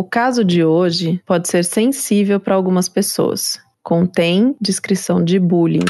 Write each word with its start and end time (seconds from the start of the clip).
O 0.00 0.04
caso 0.04 0.42
de 0.42 0.64
hoje 0.64 1.20
pode 1.26 1.46
ser 1.46 1.62
sensível 1.62 2.40
para 2.40 2.54
algumas 2.54 2.88
pessoas. 2.88 3.60
Contém 3.82 4.56
descrição 4.58 5.22
de 5.22 5.38
bullying. 5.38 5.84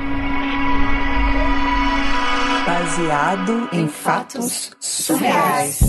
Baseado 2.68 3.70
em 3.72 3.88
fatos 3.88 4.72
surreais. 4.78 5.80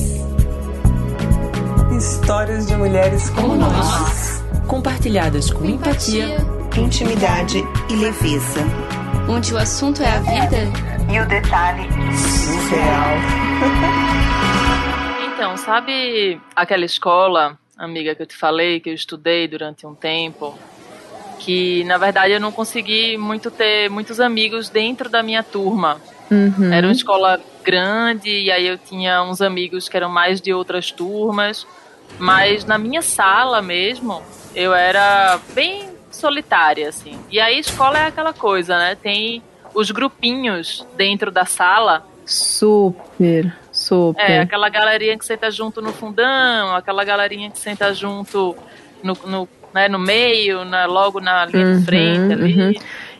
Histórias 1.99 2.69
de 2.69 2.77
mulheres 2.77 3.29
como 3.31 3.57
nós, 3.57 4.45
compartilhadas 4.69 5.51
com 5.51 5.65
empatia, 5.65 6.37
intimidade 6.77 7.65
e 7.91 7.97
leveza. 7.97 8.61
Onde 9.29 9.53
o 9.55 9.59
assunto 9.59 10.05
é 10.05 10.09
a 10.09 10.21
vida 10.21 10.59
e 11.13 11.19
o 11.19 11.27
detalhe 11.27 11.83
surreal. 12.17 13.19
Então, 15.35 15.57
sabe 15.57 16.41
aquela 16.57 16.85
escola, 16.85 17.57
amiga, 17.77 18.13
que 18.13 18.23
eu 18.23 18.27
te 18.27 18.37
falei, 18.37 18.81
que 18.81 18.91
eu 18.91 18.95
estudei 18.95 19.47
durante 19.47 19.87
um 19.87 19.95
tempo? 19.95 20.59
Que 21.39 21.85
na 21.85 21.97
verdade 21.97 22.33
eu 22.33 22.41
não 22.41 22.51
consegui 22.51 23.17
muito 23.17 23.49
ter 23.49 23.89
muitos 23.89 24.19
amigos 24.19 24.69
dentro 24.69 25.09
da 25.09 25.23
minha 25.23 25.45
turma. 25.45 26.01
Uhum. 26.31 26.73
Era 26.73 26.87
uma 26.87 26.93
escola 26.93 27.41
grande 27.65 28.31
e 28.31 28.51
aí 28.51 28.67
eu 28.67 28.79
tinha 28.79 29.23
uns 29.23 29.41
amigos 29.41 29.89
que 29.89 29.97
eram 29.97 30.09
mais 30.09 30.41
de 30.41 30.53
outras 30.53 30.91
turmas, 30.91 31.67
mas 32.19 32.65
na 32.65 32.79
minha 32.79 33.03
sala 33.03 33.61
mesmo 33.61 34.23
eu 34.55 34.75
era 34.75 35.39
bem 35.55 35.89
solitária 36.11 36.89
assim. 36.89 37.19
E 37.31 37.41
aí 37.41 37.59
escola 37.59 37.99
é 37.99 38.07
aquela 38.07 38.33
coisa, 38.33 38.79
né? 38.79 38.95
Tem 38.95 39.43
os 39.75 39.91
grupinhos 39.91 40.87
dentro 40.97 41.31
da 41.31 41.45
sala. 41.45 42.05
Super, 42.25 43.55
super. 43.73 44.23
É, 44.23 44.41
aquela 44.41 44.69
galerinha 44.69 45.19
que 45.19 45.25
senta 45.25 45.51
junto 45.51 45.81
no 45.81 45.93
fundão, 45.93 46.75
aquela 46.75 47.05
galerinha 47.05 47.51
que 47.51 47.59
senta 47.59 47.93
junto 47.95 48.57
no, 49.03 49.17
no, 49.25 49.49
né, 49.73 49.89
no 49.89 49.99
meio, 49.99 50.65
na, 50.65 50.87
logo 50.87 51.21
na 51.21 51.47
linha 51.47 51.67
uhum, 51.67 51.79
de 51.79 51.85
frente 51.85 52.33
ali. 52.33 52.61
Uhum. 52.61 52.73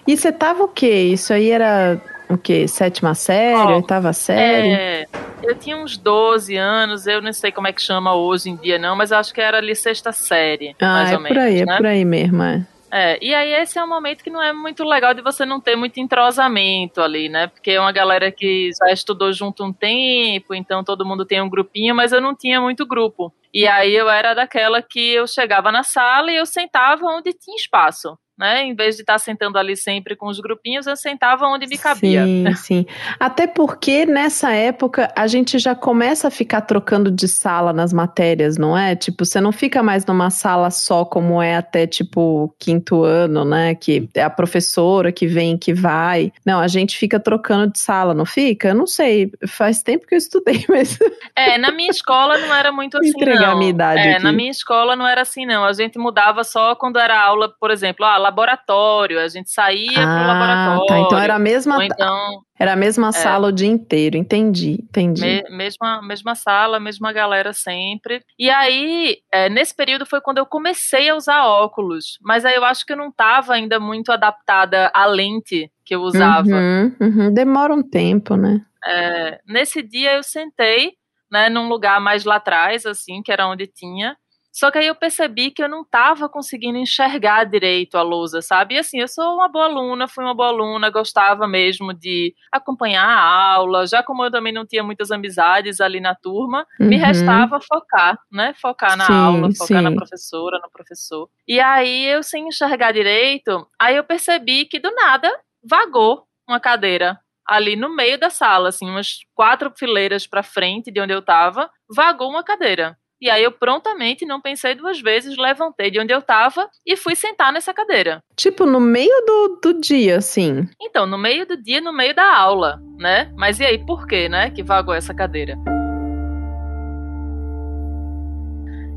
E 0.07 0.17
você 0.17 0.33
tava 0.33 0.65
o 0.65 0.69
quê? 0.69 1.11
Isso 1.13 1.33
aí 1.33 1.51
era 1.51 2.01
o 2.29 2.39
quê? 2.39 2.69
Sétima 2.69 3.15
série, 3.15 3.73
oh, 3.73 3.77
oitava 3.77 4.13
série? 4.13 4.69
É, 4.69 5.07
eu 5.43 5.55
tinha 5.55 5.77
uns 5.77 5.97
12 5.97 6.57
anos, 6.57 7.07
eu 7.07 7.23
não 7.23 7.33
sei 7.33 7.51
como 7.51 7.67
é 7.67 7.73
que 7.73 7.83
chama 7.83 8.15
hoje 8.15 8.51
em 8.51 8.57
dia 8.57 8.79
não, 8.79 8.95
mas 8.97 9.13
acho 9.13 9.33
que 9.33 9.41
era 9.41 9.59
ali 9.59 9.75
sexta 9.75 10.13
série, 10.13 10.75
ah, 10.81 10.87
mais 10.87 11.13
é 11.13 11.17
ou 11.17 11.21
menos, 11.21 11.37
por 11.37 11.45
aí, 11.45 11.65
né? 11.65 11.75
é 11.75 11.77
por 11.77 11.87
aí 11.87 12.05
mesmo, 12.05 12.43
é. 12.43 12.67
É, 12.91 13.19
e 13.23 13.35
aí 13.35 13.53
esse 13.53 13.79
é 13.79 13.85
um 13.85 13.89
momento 13.89 14.25
que 14.25 14.31
não 14.31 14.43
é 14.43 14.51
muito 14.53 14.83
legal 14.83 15.13
de 15.13 15.21
você 15.21 15.45
não 15.45 15.61
ter 15.61 15.77
muito 15.77 16.01
entrosamento 16.01 17.03
ali, 17.03 17.29
né? 17.29 17.47
Porque 17.49 17.73
é 17.73 17.81
uma 17.81 17.93
galera 17.93 18.33
que 18.33 18.71
já 18.73 18.91
estudou 18.91 19.31
junto 19.31 19.63
um 19.63 19.73
tempo, 19.73 20.55
então 20.55 20.83
todo 20.83 21.05
mundo 21.05 21.27
tem 21.27 21.41
um 21.41 21.51
grupinho, 21.51 21.95
mas 21.95 22.13
eu 22.13 22.21
não 22.21 22.35
tinha 22.35 22.61
muito 22.61 22.87
grupo. 22.87 23.31
E 23.53 23.67
aí 23.67 23.95
eu 23.95 24.09
era 24.09 24.33
daquela 24.33 24.81
que 24.81 25.13
eu 25.13 25.27
chegava 25.27 25.71
na 25.71 25.83
sala 25.83 26.31
e 26.33 26.37
eu 26.37 26.47
sentava 26.47 27.05
onde 27.05 27.33
tinha 27.35 27.57
espaço 27.57 28.19
né? 28.39 28.63
Em 28.65 28.75
vez 28.75 28.95
de 28.95 29.03
estar 29.03 29.19
sentando 29.19 29.59
ali 29.59 29.77
sempre 29.77 30.15
com 30.15 30.27
os 30.27 30.39
grupinhos, 30.39 30.87
eu 30.87 30.97
sentava 30.97 31.47
onde 31.47 31.67
me 31.67 31.77
cabia. 31.77 32.25
Sim, 32.25 32.55
sim. 32.57 32.87
Até 33.19 33.47
porque 33.47 34.07
nessa 34.07 34.53
época 34.53 35.13
a 35.17 35.27
gente 35.27 35.59
já 35.59 35.75
começa 35.75 36.29
a 36.29 36.31
ficar 36.31 36.61
trocando 36.61 37.11
de 37.11 37.27
sala 37.27 37.73
nas 37.73 37.93
matérias, 37.93 38.57
não 38.57 38.79
é? 38.79 38.95
Tipo, 38.95 39.25
você 39.25 39.41
não 39.41 39.51
fica 39.51 39.83
mais 39.83 40.07
numa 40.07 40.31
sala 40.31 40.71
só 40.71 41.05
como 41.05 41.43
é 41.43 41.57
até 41.57 41.87
tipo 41.87 42.55
quinto 42.59 43.03
ano, 43.03 43.45
né? 43.45 43.75
Que 43.75 44.09
é 44.15 44.23
a 44.23 44.31
professora 44.31 45.11
que 45.11 45.27
vem, 45.27 45.59
que 45.59 45.75
vai. 45.75 46.33
Não, 46.47 46.61
a 46.61 46.69
gente 46.69 46.97
fica 46.97 47.19
trocando 47.19 47.73
de 47.73 47.81
sala, 47.81 48.15
não 48.15 48.25
fica? 48.25 48.69
Eu 48.69 48.75
não 48.75 48.87
sei. 48.87 49.33
Faz 49.49 49.83
tempo 49.83 50.07
que 50.07 50.15
eu 50.15 50.19
estudei, 50.19 50.65
mas. 50.69 50.97
É, 51.35 51.59
na 51.59 51.73
minha 51.73 51.91
escola 51.91 52.39
não 52.39 52.55
era 52.55 52.71
muito 52.71 52.97
assim. 52.97 53.09
Entregar 53.09 53.49
não. 53.49 53.53
a 53.53 53.57
minha 53.57 53.71
idade. 53.71 54.01
É, 54.01 54.15
aqui. 54.15 54.23
na 54.23 54.33
minha 54.33 54.51
escola 54.51 54.95
não 54.95 55.07
era 55.07 55.23
assim, 55.23 55.45
não. 55.45 55.65
A 55.65 55.73
gente 55.73 55.99
mudava 55.99 56.45
só 56.45 56.77
quando 56.77 56.99
era 56.99 57.21
aula, 57.21 57.49
por 57.49 57.71
exemplo, 57.71 58.05
ah, 58.05 58.28
laboratório, 58.29 59.19
a 59.19 59.29
gente 59.29 59.51
saía 59.51 59.99
ah, 59.99 60.17
pro 60.17 60.27
laboratório. 60.27 60.87
Tá, 60.87 60.99
então 61.01 61.19
era 61.19 61.35
a 61.35 61.39
mesma, 61.39 61.85
então, 61.85 62.43
era 62.59 62.73
a 62.75 62.77
mesma 62.77 63.09
é, 63.09 63.13
sala 63.13 63.49
o 63.49 63.53
dia 63.53 63.69
inteiro, 63.69 64.17
entendi, 64.17 64.79
entendi. 64.83 65.23
Me, 65.23 65.57
mesma, 65.57 66.03
mesma 66.03 66.35
sala, 66.35 66.79
mesma 66.79 67.13
galera 67.13 67.53
sempre. 67.53 68.23
E 68.39 68.51
aí, 68.51 69.19
é, 69.33 69.49
nesse 69.49 69.75
período 69.75 70.05
foi 70.05 70.21
quando 70.21 70.39
eu 70.39 70.47
comecei 70.47 71.09
a 71.09 71.17
usar 71.17 71.47
óculos, 71.47 72.19
mas 72.23 72.45
aí 72.45 72.55
eu 72.55 72.65
acho 72.65 72.85
que 72.85 72.93
eu 72.93 72.97
não 72.97 73.09
estava 73.09 73.55
ainda 73.55 73.81
muito 73.81 74.13
adaptada 74.13 74.91
à 74.95 75.07
lente 75.07 75.71
que 75.85 75.95
eu 75.95 76.03
usava. 76.03 76.49
Uhum, 76.49 76.97
uhum. 77.01 77.35
Demora 77.35 77.75
um 77.75 77.83
tempo, 77.83 78.37
né? 78.37 78.61
É, 78.87 79.41
nesse 79.47 79.83
dia 79.83 80.15
eu 80.15 80.23
sentei, 80.23 80.93
né, 81.31 81.49
num 81.49 81.69
lugar 81.69 82.01
mais 82.01 82.25
lá 82.25 82.37
atrás, 82.37 82.85
assim, 82.85 83.23
que 83.23 83.33
era 83.33 83.49
onde 83.49 83.67
tinha, 83.67 84.17
só 84.53 84.71
que 84.71 84.79
aí 84.79 84.87
eu 84.87 84.95
percebi 84.95 85.51
que 85.51 85.63
eu 85.63 85.69
não 85.69 85.83
estava 85.83 86.29
conseguindo 86.29 86.79
enxergar 86.79 87.45
direito 87.45 87.97
a 87.97 88.03
lousa, 88.03 88.43
sabe? 88.43 88.75
E 88.75 88.79
assim, 88.79 89.01
eu 89.01 89.09
sou 89.09 89.35
uma 89.35 89.49
boa 89.49 89.67
aluna, 89.67 90.09
fui 90.09 90.25
uma 90.25 90.35
boa 90.35 90.49
aluna, 90.49 90.91
gostava 90.91 91.47
mesmo 91.47 91.95
de 91.95 92.35
acompanhar 92.51 93.05
a 93.05 93.53
aula, 93.55 93.87
já 93.87 94.03
como 94.03 94.25
eu 94.25 94.31
também 94.31 94.53
não 94.53 94.67
tinha 94.67 94.83
muitas 94.83 95.11
amizades 95.11 95.81
ali 95.81 96.01
na 96.01 96.15
turma, 96.15 96.67
uhum. 96.81 96.87
me 96.87 96.97
restava 96.97 97.61
focar, 97.61 98.19
né? 98.33 98.55
Focar 98.61 98.97
na 98.97 99.07
sim, 99.07 99.13
aula, 99.13 99.49
focar 99.53 99.79
sim. 99.79 99.81
na 99.81 99.93
professora, 99.93 100.59
no 100.63 100.71
professor. 100.71 101.29
E 101.47 101.61
aí 101.61 102.07
eu 102.07 102.23
sem 102.23 102.49
enxergar 102.49 102.93
direito, 102.93 103.67
aí 103.79 103.97
eu 103.97 104.05
percebi 104.05 104.65
que 104.65 104.79
do 104.79 104.91
nada 104.95 105.31
vagou 105.63 106.25
uma 106.49 106.59
cadeira 106.59 107.19
ali 107.49 107.77
no 107.77 107.89
meio 107.89 108.19
da 108.19 108.29
sala, 108.29 108.69
assim, 108.69 108.89
umas 108.89 109.21
quatro 109.35 109.73
fileiras 109.75 110.27
para 110.27 110.43
frente 110.43 110.91
de 110.91 111.01
onde 111.01 111.15
eu 111.15 111.21
estava, 111.21 111.71
vagou 111.89 112.29
uma 112.29 112.45
cadeira. 112.45 112.97
E 113.21 113.29
aí 113.29 113.43
eu 113.43 113.51
prontamente, 113.51 114.25
não 114.25 114.41
pensei 114.41 114.75
duas 114.75 115.01
vezes, 115.01 115.37
levantei 115.37 115.91
de 115.91 115.99
onde 115.99 116.13
eu 116.13 116.23
tava 116.23 116.69
e 116.87 116.97
fui 116.97 117.17
sentar 117.17 117.53
nessa 117.53 117.75
cadeira. 117.75 118.23
Tipo, 118.37 118.65
no 118.65 118.79
meio 118.79 119.25
do, 119.27 119.61
do 119.61 119.81
dia, 119.81 120.19
assim? 120.19 120.69
Então, 120.81 121.07
no 121.07 121.19
meio 121.19 121.45
do 121.47 121.57
dia, 121.57 121.81
no 121.81 121.93
meio 121.93 122.15
da 122.15 122.37
aula, 122.37 122.81
né? 122.97 123.33
Mas 123.37 123.59
e 123.59 123.65
aí, 123.65 123.85
por 123.85 124.07
que, 124.07 124.29
né, 124.29 124.51
que 124.51 124.63
vagou 124.63 124.95
essa 124.95 125.13
cadeira? 125.13 125.57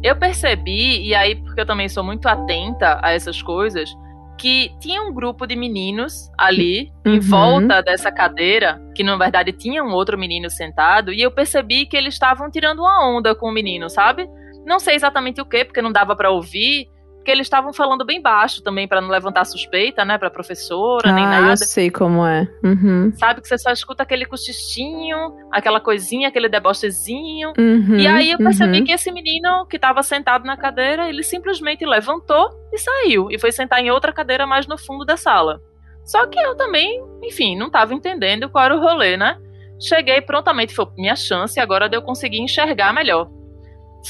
eu 0.03 0.15
percebi, 0.15 1.07
e 1.07 1.13
aí 1.13 1.35
porque 1.35 1.61
eu 1.61 1.65
também 1.65 1.87
sou 1.87 2.03
muito 2.03 2.27
atenta 2.27 2.99
a 3.03 3.11
essas 3.11 3.41
coisas, 3.41 3.93
que 4.41 4.75
tinha 4.79 5.03
um 5.03 5.13
grupo 5.13 5.45
de 5.45 5.55
meninos 5.55 6.31
ali 6.35 6.91
uhum. 7.05 7.13
em 7.13 7.19
volta 7.19 7.79
dessa 7.83 8.11
cadeira, 8.11 8.81
que 8.95 9.03
na 9.03 9.15
verdade 9.15 9.51
tinha 9.51 9.83
um 9.83 9.91
outro 9.91 10.17
menino 10.17 10.49
sentado, 10.49 11.13
e 11.13 11.21
eu 11.21 11.29
percebi 11.29 11.85
que 11.85 11.95
eles 11.95 12.15
estavam 12.15 12.49
tirando 12.49 12.79
uma 12.79 13.07
onda 13.07 13.35
com 13.35 13.47
o 13.47 13.51
menino, 13.51 13.87
sabe? 13.87 14.27
Não 14.65 14.79
sei 14.79 14.95
exatamente 14.95 15.39
o 15.39 15.45
que, 15.45 15.63
porque 15.63 15.79
não 15.79 15.91
dava 15.91 16.15
para 16.15 16.31
ouvir, 16.31 16.87
porque 17.21 17.29
eles 17.29 17.45
estavam 17.45 17.71
falando 17.71 18.03
bem 18.03 18.19
baixo 18.19 18.63
também 18.63 18.87
para 18.87 18.99
não 18.99 19.07
levantar 19.07 19.45
suspeita, 19.45 20.03
né, 20.03 20.17
para 20.17 20.31
professora 20.31 21.11
ah, 21.11 21.13
nem 21.13 21.23
nada. 21.23 21.51
eu 21.51 21.57
sei 21.57 21.91
como 21.91 22.25
é. 22.25 22.47
Uhum. 22.63 23.13
Sabe 23.15 23.41
que 23.41 23.47
você 23.47 23.59
só 23.59 23.71
escuta 23.71 24.01
aquele 24.01 24.25
cochichinho, 24.25 25.37
aquela 25.51 25.79
coisinha, 25.79 26.29
aquele 26.29 26.49
debochezinho. 26.49 27.53
Uhum, 27.55 27.95
e 27.95 28.07
aí 28.07 28.31
eu 28.31 28.39
percebi 28.39 28.79
uhum. 28.79 28.85
que 28.85 28.91
esse 28.91 29.11
menino 29.11 29.67
que 29.67 29.75
estava 29.75 30.01
sentado 30.01 30.45
na 30.45 30.57
cadeira, 30.57 31.07
ele 31.07 31.21
simplesmente 31.21 31.85
levantou 31.85 32.49
e 32.73 32.77
saiu 32.79 33.29
e 33.29 33.37
foi 33.37 33.51
sentar 33.51 33.79
em 33.79 33.91
outra 33.91 34.11
cadeira 34.11 34.47
mais 34.47 34.65
no 34.65 34.75
fundo 34.75 35.05
da 35.05 35.15
sala. 35.15 35.61
Só 36.03 36.25
que 36.25 36.39
eu 36.39 36.55
também, 36.55 37.03
enfim, 37.21 37.55
não 37.55 37.67
estava 37.67 37.93
entendendo 37.93 38.49
qual 38.49 38.65
era 38.65 38.75
o 38.75 38.81
rolê, 38.81 39.15
né? 39.15 39.37
Cheguei 39.79 40.21
prontamente, 40.21 40.73
foi 40.73 40.87
minha 40.97 41.15
chance 41.15 41.59
agora 41.59 41.87
de 41.87 41.95
eu 41.95 42.01
conseguir 42.01 42.39
enxergar 42.39 42.91
melhor. 42.91 43.29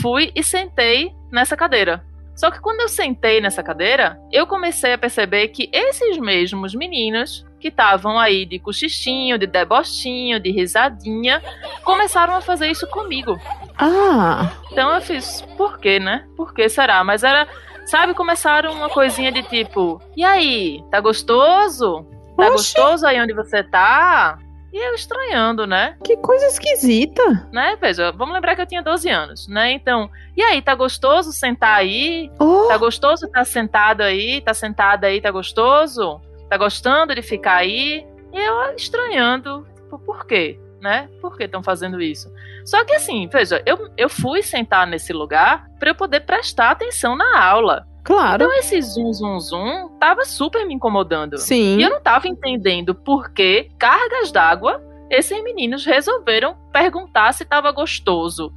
Fui 0.02 0.32
e 0.34 0.42
sentei 0.42 1.12
nessa 1.30 1.58
cadeira. 1.58 2.10
Só 2.42 2.50
que 2.50 2.60
quando 2.60 2.82
eu 2.82 2.90
sentei 2.90 3.40
nessa 3.40 3.62
cadeira, 3.62 4.20
eu 4.32 4.48
comecei 4.48 4.94
a 4.94 4.98
perceber 4.98 5.50
que 5.50 5.70
esses 5.72 6.18
mesmos 6.18 6.74
meninos 6.74 7.46
que 7.60 7.68
estavam 7.68 8.18
aí 8.18 8.48
de 8.48 8.58
cochichinho, 8.58 9.38
de 9.38 9.46
debochinho, 9.46 10.40
de 10.40 10.50
risadinha, 10.50 11.40
começaram 11.84 12.34
a 12.34 12.42
fazer 12.42 12.68
isso 12.68 12.88
comigo. 12.88 13.40
Ah! 13.78 14.54
Então 14.72 14.92
eu 14.92 15.02
fiz, 15.02 15.44
por 15.56 15.78
quê, 15.78 16.00
né? 16.00 16.26
Por 16.36 16.52
que 16.52 16.68
será? 16.68 17.04
Mas 17.04 17.24
era, 17.24 17.48
sabe, 17.86 18.16
começaram 18.16 18.74
uma 18.74 18.90
coisinha 18.90 19.32
de 19.32 19.44
tipo, 19.44 20.02
e 20.18 20.24
aí, 20.24 20.84
tá 20.90 21.00
gostoso? 21.00 22.08
Tá 22.36 22.48
Oxi. 22.48 22.54
gostoso 22.54 23.06
aí 23.06 23.22
onde 23.22 23.36
você 23.36 23.62
tá? 23.62 24.40
E 24.74 24.78
eu 24.78 24.94
estranhando, 24.96 25.68
né? 25.68 25.98
Que 26.04 26.16
coisa 26.18 26.46
esquisita. 26.48 27.50
Né? 27.52 27.76
Veja, 27.80 28.12
vamos 28.12 28.34
lembrar 28.34 28.56
que 28.56 28.62
eu 28.62 28.66
tinha 28.66 28.82
12 28.82 29.10
anos, 29.10 29.48
né? 29.48 29.72
Então, 29.74 30.10
e 30.36 30.42
aí, 30.42 30.62
tá 30.62 30.74
gostoso 30.74 31.32
sentar 31.34 31.78
aí? 31.78 32.32
Oh, 32.40 32.68
Tá 32.68 32.78
gostoso 32.78 33.26
estar 33.26 33.44
sentado 33.46 34.02
aí? 34.02 34.40
Tá 34.42 34.54
sentada 34.54 35.08
aí, 35.08 35.20
tá 35.20 35.30
gostoso? 35.30 36.22
Tá 36.50 36.58
gostando 36.58 37.14
de 37.14 37.22
ficar 37.22 37.56
aí? 37.58 38.06
E 38.32 38.40
eu 38.40 38.74
estranhando, 38.76 39.68
tipo, 39.76 40.00
por 40.00 40.26
quê? 40.26 40.58
Né? 40.80 41.10
Por 41.22 41.38
que 41.38 41.44
estão 41.44 41.62
fazendo 41.62 42.02
isso? 42.02 42.32
Só 42.66 42.84
que 42.86 42.94
assim, 42.96 43.28
veja, 43.28 43.62
eu, 43.66 43.90
eu 43.98 44.10
fui 44.10 44.42
sentar 44.42 44.88
nesse 44.88 45.12
lugar 45.14 45.68
para 45.80 45.90
eu 45.90 45.96
poder 45.96 46.22
prestar 46.22 46.72
atenção 46.72 47.16
na 47.16 47.40
aula. 47.44 47.86
Claro. 48.04 48.44
Então 48.44 48.58
esse 48.60 48.82
zum 48.82 49.12
zum 49.14 49.40
zum 49.40 49.90
tava 50.00 50.26
super 50.26 50.66
me 50.66 50.74
incomodando. 50.74 51.38
Sim. 51.38 51.78
E 51.78 51.84
eu 51.84 51.90
não 51.90 52.02
tava 52.02 52.28
entendendo 52.28 52.94
por 52.96 53.32
que 53.32 53.70
cargas 53.78 54.32
d'água 54.32 54.82
esses 55.10 55.44
meninos 55.44 55.86
resolveram 55.86 56.56
perguntar 56.72 57.34
se 57.34 57.44
tava 57.44 57.72
gostoso 57.72 58.52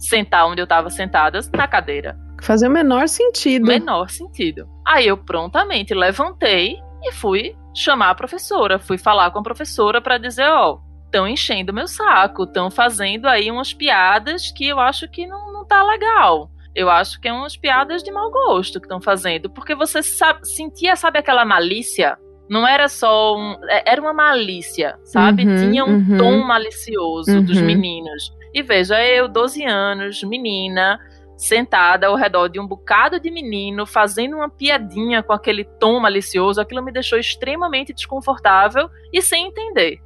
sentar 0.00 0.46
onde 0.46 0.60
eu 0.60 0.66
tava 0.66 0.90
sentada 0.90 1.38
na 1.54 1.68
cadeira. 1.68 2.18
Fazia 2.42 2.68
o 2.68 2.72
menor 2.72 3.06
sentido. 3.06 3.66
Menor 3.66 4.08
sentido. 4.08 4.66
Aí 4.86 5.06
eu 5.06 5.16
prontamente 5.16 5.94
levantei 5.94 6.78
e 7.02 7.12
fui 7.12 7.54
chamar 7.74 8.10
a 8.10 8.14
professora, 8.14 8.78
fui 8.78 8.98
falar 8.98 9.30
com 9.30 9.38
a 9.38 9.42
professora 9.42 10.00
para 10.00 10.18
dizer, 10.18 10.48
ó, 10.48 10.78
estão 11.04 11.28
enchendo 11.28 11.72
meu 11.72 11.86
saco, 11.86 12.44
estão 12.44 12.70
fazendo 12.70 13.26
aí 13.26 13.50
umas 13.50 13.72
piadas 13.72 14.50
que 14.50 14.66
eu 14.66 14.80
acho 14.80 15.08
que 15.08 15.26
não, 15.26 15.52
não 15.52 15.64
tá 15.64 15.82
legal. 15.82 16.50
Eu 16.74 16.88
acho 16.88 17.20
que 17.20 17.28
é 17.28 17.32
umas 17.32 17.56
piadas 17.56 18.02
de 18.02 18.10
mau 18.12 18.30
gosto 18.30 18.78
que 18.80 18.86
estão 18.86 19.00
fazendo, 19.00 19.50
porque 19.50 19.74
você 19.74 20.02
sabe, 20.02 20.46
sentia, 20.46 20.94
sabe 20.96 21.18
aquela 21.18 21.44
malícia? 21.44 22.16
Não 22.48 22.66
era 22.66 22.88
só 22.88 23.36
um, 23.36 23.56
é- 23.68 23.84
era 23.92 24.00
uma 24.00 24.12
malícia, 24.12 24.96
sabe? 25.04 25.44
Uhum, 25.46 25.56
Tinha 25.56 25.84
um 25.84 25.94
uhum. 25.96 26.16
tom 26.18 26.38
malicioso 26.44 27.40
dos 27.42 27.58
Uhum. 27.58 27.66
meninos. 27.66 28.32
E 28.54 28.62
veja, 28.62 29.04
eu, 29.04 29.28
12 29.28 29.64
anos, 29.64 30.22
menina, 30.24 30.98
sentada 31.36 32.08
ao 32.08 32.16
redor 32.16 32.48
de 32.48 32.58
um 32.60 32.66
bocado 32.66 33.18
de 33.20 33.30
menino, 33.30 33.86
fazendo 33.86 34.36
uma 34.36 34.48
piadinha 34.50 35.22
com 35.22 35.32
aquele 35.32 35.64
tom 35.64 35.98
malicioso, 36.00 36.60
aquilo 36.60 36.82
me 36.84 36.92
deixou 36.92 37.18
extremamente 37.18 37.92
desconfortável 37.94 38.90
e 39.12 39.22
sem 39.22 39.46
entender. 39.46 39.98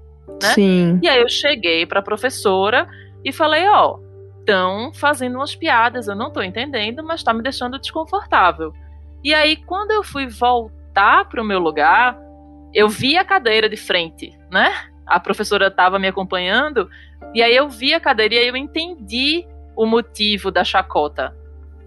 né? 0.42 0.48
Sim. 0.54 1.00
E 1.02 1.08
aí 1.08 1.20
eu 1.20 1.28
cheguei 1.28 1.84
para 1.86 2.00
a 2.00 2.02
professora 2.02 2.86
e 3.24 3.32
falei, 3.32 3.66
ó, 3.68 3.98
estão 4.44 4.92
fazendo 4.92 5.36
umas 5.36 5.56
piadas, 5.56 6.06
eu 6.06 6.14
não 6.14 6.30
tô 6.30 6.42
entendendo, 6.42 7.02
mas 7.02 7.22
tá 7.22 7.32
me 7.32 7.42
deixando 7.42 7.78
desconfortável. 7.78 8.72
E 9.22 9.32
aí 9.32 9.56
quando 9.56 9.90
eu 9.90 10.04
fui 10.04 10.26
voltar 10.26 11.24
pro 11.28 11.42
meu 11.42 11.58
lugar, 11.58 12.16
eu 12.74 12.88
vi 12.88 13.16
a 13.16 13.24
cadeira 13.24 13.68
de 13.68 13.76
frente, 13.76 14.36
né? 14.50 14.72
A 15.06 15.18
professora 15.18 15.68
estava 15.68 15.98
me 15.98 16.08
acompanhando 16.08 16.88
e 17.34 17.42
aí 17.42 17.56
eu 17.56 17.68
vi 17.68 17.94
a 17.94 18.00
cadeira 18.00 18.34
e 18.34 18.38
aí 18.38 18.48
eu 18.48 18.56
entendi 18.56 19.46
o 19.74 19.86
motivo 19.86 20.50
da 20.50 20.62
chacota, 20.62 21.34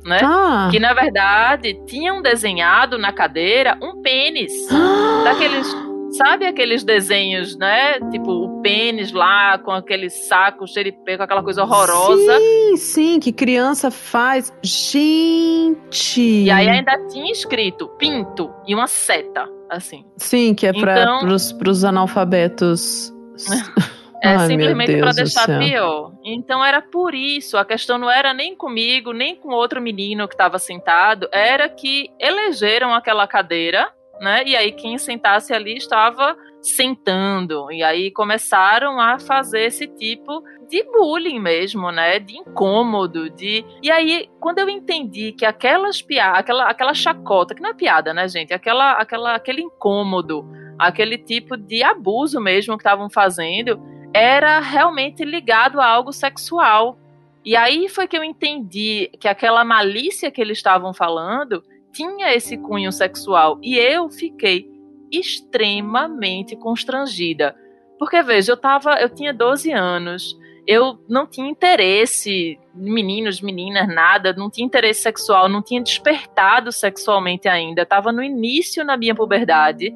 né? 0.04 0.20
Ah. 0.24 0.68
Que 0.72 0.80
na 0.80 0.94
verdade 0.94 1.80
tinham 1.86 2.22
desenhado 2.22 2.98
na 2.98 3.12
cadeira 3.12 3.78
um 3.82 4.02
pênis 4.02 4.52
daqueles, 5.24 5.68
sabe 6.12 6.46
aqueles 6.46 6.84
desenhos, 6.84 7.58
né? 7.58 8.00
Tipo 8.12 8.32
o 8.32 8.62
pênis 8.62 9.12
lá 9.12 9.58
com 9.58 9.72
aquele 9.72 10.10
saco 10.10 10.68
cheio 10.68 10.86
de 10.86 10.92
pelo, 10.92 11.24
aquela 11.24 11.44
coisa 11.44 11.64
horrorosa. 11.64 12.38
Sim, 12.40 12.76
sim, 12.78 13.20
que 13.20 13.32
criança 13.32 13.92
faz. 13.92 14.54
Gente! 14.64 16.22
E 16.22 16.52
aí 16.52 16.68
ainda 16.70 16.98
tinha 17.08 17.32
escrito 17.32 17.88
pinto 17.98 18.54
e 18.68 18.74
uma 18.74 18.88
seta, 18.88 19.48
assim. 19.70 20.06
Sim, 20.18 20.54
que 20.54 20.68
é 20.68 20.74
para 20.74 21.02
Então- 21.02 21.20
pros, 21.20 21.52
pros 21.54 21.84
analfabetos. 21.84 23.14
É 24.24 24.30
Ai, 24.30 24.48
simplesmente 24.48 24.98
para 24.98 25.12
deixar 25.12 25.60
pior. 25.60 26.12
Então 26.26 26.66
era 26.66 26.82
por 26.82 27.14
isso, 27.14 27.56
a 27.56 27.64
questão 27.64 28.00
não 28.00 28.10
era 28.10 28.34
nem 28.34 28.56
comigo, 28.56 29.14
nem 29.14 29.36
com 29.36 29.50
outro 29.50 29.80
menino 29.80 30.28
que 30.28 30.34
estava 30.34 30.58
sentado, 30.58 31.30
era 31.32 31.70
que 31.70 32.10
elegeram 32.20 32.96
aquela 32.96 33.28
cadeira, 33.28 33.88
né? 34.20 34.44
E 34.46 34.56
aí 34.56 34.72
quem 34.72 34.98
sentasse 34.98 35.54
ali 35.54 35.78
estava 35.78 36.36
sentando. 36.62 37.72
E 37.72 37.84
aí 37.84 38.12
começaram 38.12 39.00
a 39.00 39.20
fazer 39.20 39.62
esse 39.64 39.88
tipo 39.88 40.44
de 40.70 40.84
bullying 40.84 41.40
mesmo, 41.40 41.92
né? 41.92 42.20
De 42.20 42.38
incômodo, 42.38 43.30
de 43.30 43.66
E 43.82 43.90
aí 43.90 44.30
quando 44.40 44.60
eu 44.60 44.70
entendi 44.70 45.32
que 45.32 45.46
aquelas 45.46 46.02
piadas, 46.02 46.40
aquela 46.40 46.70
aquela 46.70 46.94
chacota, 46.94 47.56
que 47.56 47.62
não 47.62 47.70
é 47.70 47.74
piada, 47.74 48.14
né, 48.14 48.28
gente? 48.28 48.54
Aquela 48.54 48.94
aquela 48.94 49.36
aquele 49.36 49.62
incômodo, 49.62 50.46
aquele 50.78 51.18
tipo 51.18 51.56
de 51.56 51.84
abuso 51.84 52.40
mesmo 52.42 52.78
que 52.78 52.82
estavam 52.82 53.10
fazendo, 53.10 53.80
era 54.14 54.60
realmente 54.60 55.24
ligado 55.24 55.80
a 55.80 55.86
algo 55.86 56.12
sexual. 56.12 56.98
E 57.46 57.56
aí 57.56 57.88
foi 57.88 58.08
que 58.08 58.18
eu 58.18 58.24
entendi 58.24 59.10
que 59.20 59.28
aquela 59.28 59.64
malícia 59.64 60.30
que 60.30 60.42
eles 60.42 60.58
estavam 60.58 60.94
falando 60.94 61.64
tinha 61.98 62.32
esse 62.36 62.56
cunho 62.58 62.92
sexual. 62.92 63.60
E 63.64 63.76
eu 63.76 64.08
fiquei 64.08 64.70
extremamente 65.12 66.56
constrangida. 66.56 67.56
Porque, 67.98 68.22
veja, 68.22 68.52
eu, 68.52 68.58
tava, 68.58 69.02
eu 69.02 69.10
tinha 69.10 69.34
12 69.34 69.72
anos, 69.72 70.38
eu 70.68 71.00
não 71.10 71.26
tinha 71.26 71.50
interesse, 71.50 72.60
meninos, 72.76 73.42
meninas, 73.42 73.88
nada, 73.88 74.32
não 74.34 74.52
tinha 74.52 74.66
interesse 74.66 75.02
sexual, 75.02 75.50
não 75.50 75.64
tinha 75.64 75.82
despertado 75.82 76.72
sexualmente 76.72 77.48
ainda, 77.48 77.82
estava 77.82 78.12
no 78.12 78.22
início 78.22 78.86
na 78.86 78.96
minha 78.96 79.16
puberdade. 79.16 79.92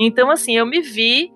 Então, 0.00 0.28
assim, 0.28 0.56
eu 0.56 0.66
me 0.66 0.80
vi 0.80 1.32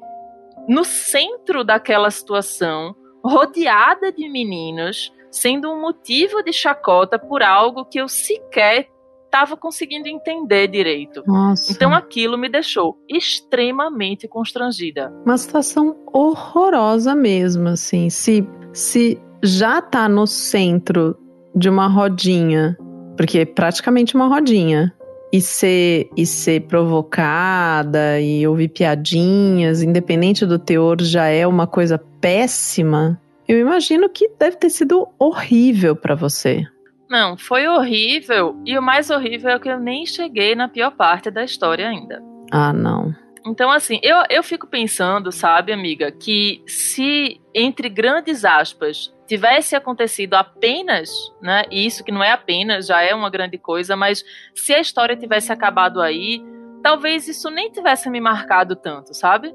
no 0.67 0.85
centro 0.85 1.63
daquela 1.63 2.11
situação, 2.11 2.97
rodeada 3.25 4.11
de 4.11 4.29
meninos, 4.29 5.13
sendo 5.31 5.71
um 5.71 5.81
motivo 5.81 6.43
de 6.43 6.53
chacota 6.53 7.17
por 7.17 7.45
algo 7.45 7.85
que 7.85 8.01
eu 8.01 8.09
sequer 8.09 8.89
estava 9.31 9.57
conseguindo 9.57 10.09
entender 10.09 10.67
direito. 10.67 11.23
Nossa. 11.25 11.73
Então 11.73 11.95
aquilo 11.95 12.37
me 12.37 12.49
deixou 12.49 12.99
extremamente 13.09 14.27
constrangida. 14.27 15.13
Uma 15.25 15.39
situação 15.39 15.97
horrorosa 16.13 17.15
mesmo, 17.15 17.69
assim. 17.69 18.11
Se, 18.11 18.47
se 18.73 19.21
já 19.43 19.81
tá 19.81 20.09
no 20.09 20.27
centro 20.27 21.17
de 21.55 21.69
uma 21.69 21.87
rodinha, 21.87 22.77
porque 23.17 23.39
é 23.39 23.45
praticamente 23.45 24.17
uma 24.17 24.27
rodinha, 24.27 24.93
e 25.33 25.41
ser, 25.41 26.11
e 26.17 26.27
ser 26.27 26.63
provocada 26.63 28.21
e 28.21 28.45
ouvir 28.49 28.69
piadinhas, 28.69 29.81
independente 29.81 30.45
do 30.45 30.59
teor, 30.59 31.01
já 31.01 31.27
é 31.27 31.47
uma 31.47 31.69
coisa 31.69 32.03
péssima. 32.21 33.21
Eu 33.47 33.59
imagino 33.61 34.09
que 34.09 34.29
deve 34.39 34.57
ter 34.57 34.71
sido 34.71 35.07
horrível 35.19 35.95
pra 35.95 36.17
você. 36.17 36.67
Não, 37.11 37.37
foi 37.37 37.67
horrível. 37.67 38.57
E 38.65 38.79
o 38.79 38.83
mais 38.83 39.11
horrível 39.11 39.51
é 39.51 39.59
que 39.59 39.69
eu 39.69 39.81
nem 39.81 40.07
cheguei 40.07 40.55
na 40.55 40.69
pior 40.69 40.93
parte 40.93 41.29
da 41.29 41.43
história 41.43 41.89
ainda. 41.89 42.23
Ah, 42.53 42.73
não. 42.73 43.13
Então, 43.45 43.71
assim, 43.71 43.99
eu, 44.03 44.23
eu 44.31 44.43
fico 44.45 44.67
pensando, 44.67 45.33
sabe, 45.33 45.73
amiga, 45.73 46.13
que 46.13 46.63
se, 46.67 47.41
entre 47.53 47.89
grandes 47.89 48.45
aspas, 48.45 49.13
tivesse 49.27 49.75
acontecido 49.75 50.35
apenas, 50.35 51.11
né? 51.43 51.65
Isso 51.71 52.05
que 52.05 52.13
não 52.13 52.23
é 52.23 52.31
apenas, 52.31 52.87
já 52.87 53.03
é 53.03 53.15
uma 53.15 53.31
grande 53.31 53.59
coisa, 53.59 53.97
mas 53.97 54.25
se 54.55 54.73
a 54.73 54.81
história 54.81 55.17
tivesse 55.17 55.53
acabado 55.53 56.01
aí, 56.01 56.41
talvez 56.83 57.27
isso 57.27 57.51
nem 57.51 57.71
tivesse 57.71 58.09
me 58.09 58.21
marcado 58.21 58.77
tanto, 58.77 59.15
sabe? 59.15 59.53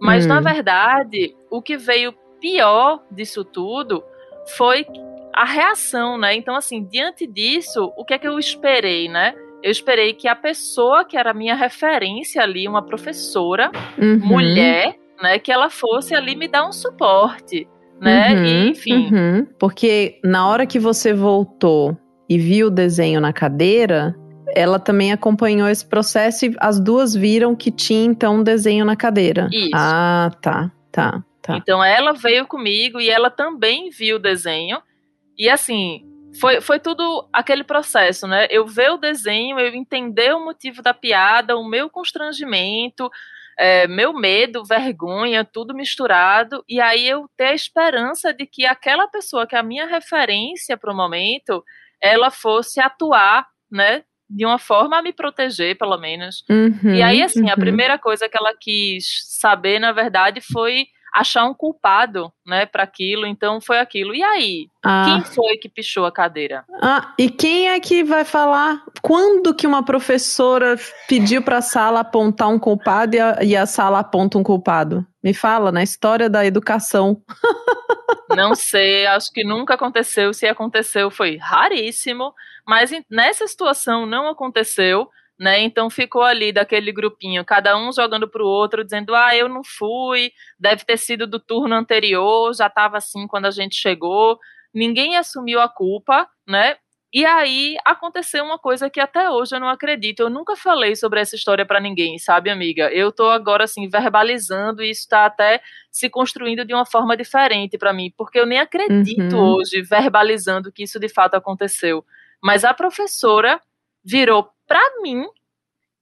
Mas 0.00 0.26
hum. 0.26 0.28
na 0.28 0.40
verdade, 0.40 1.34
o 1.50 1.62
que 1.62 1.76
veio 1.76 2.12
pior 2.40 3.02
disso 3.10 3.44
tudo 3.44 4.02
foi 4.56 4.84
a 5.34 5.44
reação, 5.44 6.18
né? 6.18 6.34
Então, 6.34 6.54
assim, 6.54 6.84
diante 6.84 7.26
disso, 7.26 7.92
o 7.96 8.04
que 8.04 8.14
é 8.14 8.18
que 8.18 8.26
eu 8.26 8.38
esperei, 8.38 9.08
né? 9.08 9.34
Eu 9.62 9.70
esperei 9.70 10.14
que 10.14 10.26
a 10.26 10.34
pessoa 10.34 11.04
que 11.04 11.16
era 11.16 11.34
minha 11.34 11.54
referência 11.54 12.42
ali, 12.42 12.66
uma 12.66 12.82
professora, 12.82 13.70
uhum. 13.98 14.18
mulher, 14.22 14.96
né, 15.22 15.38
que 15.38 15.52
ela 15.52 15.68
fosse 15.68 16.14
ali 16.14 16.34
me 16.34 16.48
dar 16.48 16.66
um 16.66 16.72
suporte, 16.72 17.68
né? 18.00 18.34
Uhum, 18.34 18.44
e, 18.44 18.68
enfim. 18.70 19.14
Uhum. 19.14 19.46
Porque 19.58 20.18
na 20.24 20.48
hora 20.48 20.66
que 20.66 20.78
você 20.78 21.12
voltou 21.12 21.96
e 22.28 22.38
viu 22.38 22.68
o 22.68 22.70
desenho 22.70 23.20
na 23.20 23.32
cadeira, 23.32 24.16
ela 24.54 24.78
também 24.78 25.12
acompanhou 25.12 25.68
esse 25.68 25.84
processo 25.84 26.46
e 26.46 26.56
as 26.58 26.80
duas 26.80 27.14
viram 27.14 27.54
que 27.54 27.70
tinha 27.70 28.04
então 28.04 28.36
um 28.36 28.42
desenho 28.42 28.84
na 28.84 28.96
cadeira. 28.96 29.48
Isso. 29.52 29.70
Ah, 29.74 30.30
tá, 30.40 30.70
tá, 30.90 31.22
tá. 31.42 31.56
Então 31.56 31.84
ela 31.84 32.12
veio 32.12 32.46
comigo 32.46 33.00
e 33.00 33.10
ela 33.10 33.30
também 33.30 33.90
viu 33.90 34.16
o 34.16 34.20
desenho. 34.20 34.78
E 35.40 35.48
assim, 35.48 36.04
foi, 36.38 36.60
foi 36.60 36.78
tudo 36.78 37.26
aquele 37.32 37.64
processo, 37.64 38.28
né? 38.28 38.46
Eu 38.50 38.66
ver 38.66 38.90
o 38.90 38.98
desenho, 38.98 39.58
eu 39.58 39.74
entender 39.74 40.34
o 40.34 40.44
motivo 40.44 40.82
da 40.82 40.92
piada, 40.92 41.56
o 41.56 41.66
meu 41.66 41.88
constrangimento, 41.88 43.10
é, 43.58 43.88
meu 43.88 44.12
medo, 44.12 44.62
vergonha, 44.62 45.42
tudo 45.42 45.74
misturado, 45.74 46.62
e 46.68 46.78
aí 46.78 47.08
eu 47.08 47.26
ter 47.38 47.46
a 47.46 47.54
esperança 47.54 48.34
de 48.34 48.44
que 48.44 48.66
aquela 48.66 49.08
pessoa 49.08 49.46
que 49.46 49.56
é 49.56 49.58
a 49.58 49.62
minha 49.62 49.86
referência 49.86 50.76
para 50.76 50.92
o 50.92 50.96
momento, 50.96 51.64
ela 52.02 52.30
fosse 52.30 52.78
atuar, 52.78 53.46
né? 53.72 54.04
De 54.28 54.44
uma 54.44 54.58
forma 54.58 54.98
a 54.98 55.02
me 55.02 55.14
proteger, 55.14 55.78
pelo 55.78 55.96
menos. 55.96 56.44
Uhum, 56.50 56.94
e 56.94 57.02
aí, 57.02 57.22
assim, 57.22 57.44
uhum. 57.44 57.52
a 57.52 57.56
primeira 57.56 57.98
coisa 57.98 58.28
que 58.28 58.36
ela 58.36 58.52
quis 58.60 59.24
saber, 59.24 59.78
na 59.78 59.90
verdade, 59.90 60.42
foi 60.42 60.86
achar 61.12 61.44
um 61.44 61.54
culpado, 61.54 62.32
né, 62.46 62.66
para 62.66 62.82
aquilo. 62.82 63.26
Então 63.26 63.60
foi 63.60 63.78
aquilo. 63.78 64.14
E 64.14 64.22
aí? 64.22 64.68
Ah. 64.84 65.04
Quem 65.04 65.24
foi 65.24 65.56
que 65.56 65.68
pichou 65.68 66.06
a 66.06 66.12
cadeira? 66.12 66.64
Ah, 66.82 67.12
e 67.18 67.28
quem 67.28 67.68
é 67.68 67.78
que 67.80 68.02
vai 68.02 68.24
falar 68.24 68.82
quando 69.02 69.54
que 69.54 69.66
uma 69.66 69.84
professora 69.84 70.76
pediu 71.08 71.42
para 71.42 71.58
a 71.58 71.62
sala 71.62 72.00
apontar 72.00 72.48
um 72.48 72.58
culpado 72.58 73.16
e 73.16 73.20
a, 73.20 73.38
e 73.42 73.56
a 73.56 73.66
sala 73.66 74.00
aponta 74.00 74.38
um 74.38 74.42
culpado? 74.42 75.06
Me 75.22 75.34
fala, 75.34 75.70
na 75.70 75.82
história 75.82 76.30
da 76.30 76.46
educação. 76.46 77.20
Não 78.34 78.54
sei, 78.54 79.06
acho 79.06 79.30
que 79.32 79.44
nunca 79.44 79.74
aconteceu. 79.74 80.32
Se 80.32 80.46
aconteceu, 80.46 81.10
foi 81.10 81.36
raríssimo. 81.36 82.32
Mas 82.66 82.92
nessa 83.10 83.46
situação 83.46 84.06
não 84.06 84.28
aconteceu 84.28 85.08
né? 85.40 85.58
Então 85.62 85.88
ficou 85.88 86.22
ali 86.22 86.52
daquele 86.52 86.92
grupinho, 86.92 87.42
cada 87.46 87.74
um 87.74 87.90
jogando 87.90 88.28
para 88.28 88.42
o 88.42 88.46
outro, 88.46 88.84
dizendo: 88.84 89.14
ah, 89.14 89.34
eu 89.34 89.48
não 89.48 89.62
fui, 89.64 90.30
deve 90.58 90.84
ter 90.84 90.98
sido 90.98 91.26
do 91.26 91.40
turno 91.40 91.74
anterior, 91.74 92.54
já 92.54 92.66
estava 92.66 92.98
assim 92.98 93.26
quando 93.26 93.46
a 93.46 93.50
gente 93.50 93.74
chegou. 93.74 94.38
Ninguém 94.72 95.16
assumiu 95.16 95.58
a 95.58 95.68
culpa, 95.68 96.28
né? 96.46 96.76
E 97.12 97.24
aí 97.24 97.76
aconteceu 97.84 98.44
uma 98.44 98.58
coisa 98.58 98.88
que 98.90 99.00
até 99.00 99.30
hoje 99.30 99.56
eu 99.56 99.60
não 99.60 99.68
acredito. 99.68 100.20
Eu 100.20 100.30
nunca 100.30 100.54
falei 100.54 100.94
sobre 100.94 101.20
essa 101.20 101.34
história 101.34 101.64
para 101.64 101.80
ninguém, 101.80 102.18
sabe, 102.18 102.50
amiga? 102.50 102.92
Eu 102.92 103.10
tô 103.10 103.28
agora 103.30 103.64
assim 103.64 103.88
verbalizando 103.88 104.82
e 104.82 104.90
isso 104.90 105.08
tá 105.08 105.24
até 105.24 105.60
se 105.90 106.10
construindo 106.10 106.66
de 106.66 106.74
uma 106.74 106.84
forma 106.84 107.16
diferente 107.16 107.78
para 107.78 107.94
mim, 107.94 108.12
porque 108.16 108.38
eu 108.38 108.46
nem 108.46 108.60
acredito 108.60 109.36
uhum. 109.36 109.54
hoje 109.54 109.80
verbalizando 109.82 110.70
que 110.70 110.84
isso 110.84 111.00
de 111.00 111.08
fato 111.08 111.34
aconteceu. 111.34 112.04
Mas 112.42 112.62
a 112.64 112.74
professora 112.74 113.60
virou 114.04 114.48
para 114.70 115.02
mim 115.02 115.26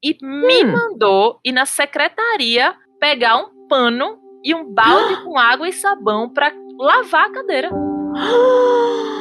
e 0.05 0.15
me 0.21 0.63
hum. 0.63 0.73
mandou 0.73 1.41
ir 1.43 1.53
na 1.53 1.65
secretaria 1.65 2.75
pegar 3.01 3.39
um 3.39 3.67
pano 3.67 4.19
e 4.45 4.55
um 4.55 4.75
balde 4.75 5.17
com 5.25 5.39
água 5.39 5.67
e 5.67 5.73
sabão 5.73 6.29
para 6.29 6.53
lavar 6.79 7.29
a 7.29 7.33
cadeira. 7.33 7.71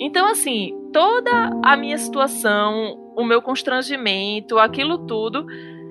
Então, 0.00 0.28
assim, 0.28 0.78
toda 0.92 1.50
a 1.60 1.76
minha 1.76 1.98
situação, 1.98 3.12
o 3.16 3.24
meu 3.24 3.42
constrangimento, 3.42 4.56
aquilo 4.56 4.96
tudo, 5.08 5.44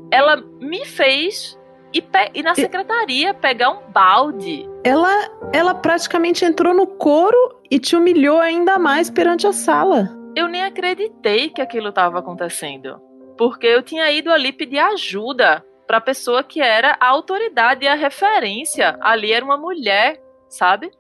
ela 0.10 0.38
me 0.62 0.86
fez 0.86 1.60
ir, 1.94 2.06
ir 2.34 2.42
na 2.42 2.56
secretaria 2.56 3.34
pegar 3.34 3.72
um 3.72 3.92
balde. 3.92 4.66
Ela, 4.86 5.12
ela 5.52 5.76
praticamente 5.76 6.46
entrou 6.46 6.74
no 6.74 6.88
coro 6.88 7.38
e 7.70 7.80
te 7.80 7.98
humilhou 7.98 8.40
ainda 8.40 8.80
mais 8.80 9.10
perante 9.10 9.46
a 9.46 9.52
sala 9.52 10.17
eu 10.38 10.48
nem 10.48 10.64
acreditei 10.64 11.50
que 11.50 11.62
aquilo 11.62 11.90
estava 11.90 12.20
acontecendo. 12.20 13.02
Porque 13.36 13.66
eu 13.66 13.82
tinha 13.82 14.12
ido 14.12 14.32
ali 14.32 14.52
pedir 14.52 14.78
ajuda 14.78 15.66
para 15.88 15.98
a 15.98 16.02
pessoa 16.02 16.44
que 16.44 16.62
era 16.62 16.96
a 17.00 17.08
autoridade 17.08 17.86
e 17.86 17.88
a 17.88 17.96
referência. 17.96 18.98
Ali 19.02 19.32
era 19.32 19.44
uma 19.44 19.58
mulher, 19.58 20.22
sabe? 20.48 20.92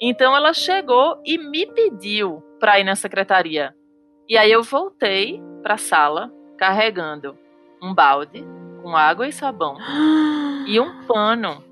Então 0.00 0.36
ela 0.36 0.52
chegou 0.52 1.20
e 1.24 1.36
me 1.36 1.66
pediu 1.66 2.42
para 2.60 2.78
ir 2.78 2.84
na 2.84 2.94
secretaria. 2.94 3.74
E 4.28 4.36
aí 4.36 4.52
eu 4.52 4.62
voltei 4.62 5.42
para 5.62 5.74
a 5.74 5.78
sala 5.78 6.30
carregando 6.56 7.36
um 7.82 7.92
balde 7.92 8.44
com 8.82 8.96
água 8.96 9.26
e 9.26 9.32
sabão 9.32 9.76
e 10.66 10.78
um 10.78 11.04
pano. 11.06 11.64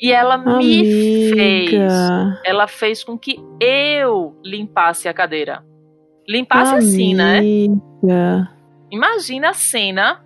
E 0.00 0.10
ela 0.10 0.34
Amiga. 0.34 0.58
me 0.58 1.30
fez, 1.32 1.92
ela 2.44 2.66
fez 2.66 3.04
com 3.04 3.18
que 3.18 3.38
eu 3.60 4.34
limpasse 4.42 5.08
a 5.08 5.14
cadeira. 5.14 5.69
Limpasse 6.30 6.74
Amiga. 6.74 6.86
assim, 6.86 7.14
né? 7.14 7.40
Imagina 8.88 9.50
a 9.50 9.52
cena, 9.52 10.24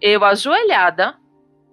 eu 0.00 0.24
ajoelhada, 0.24 1.14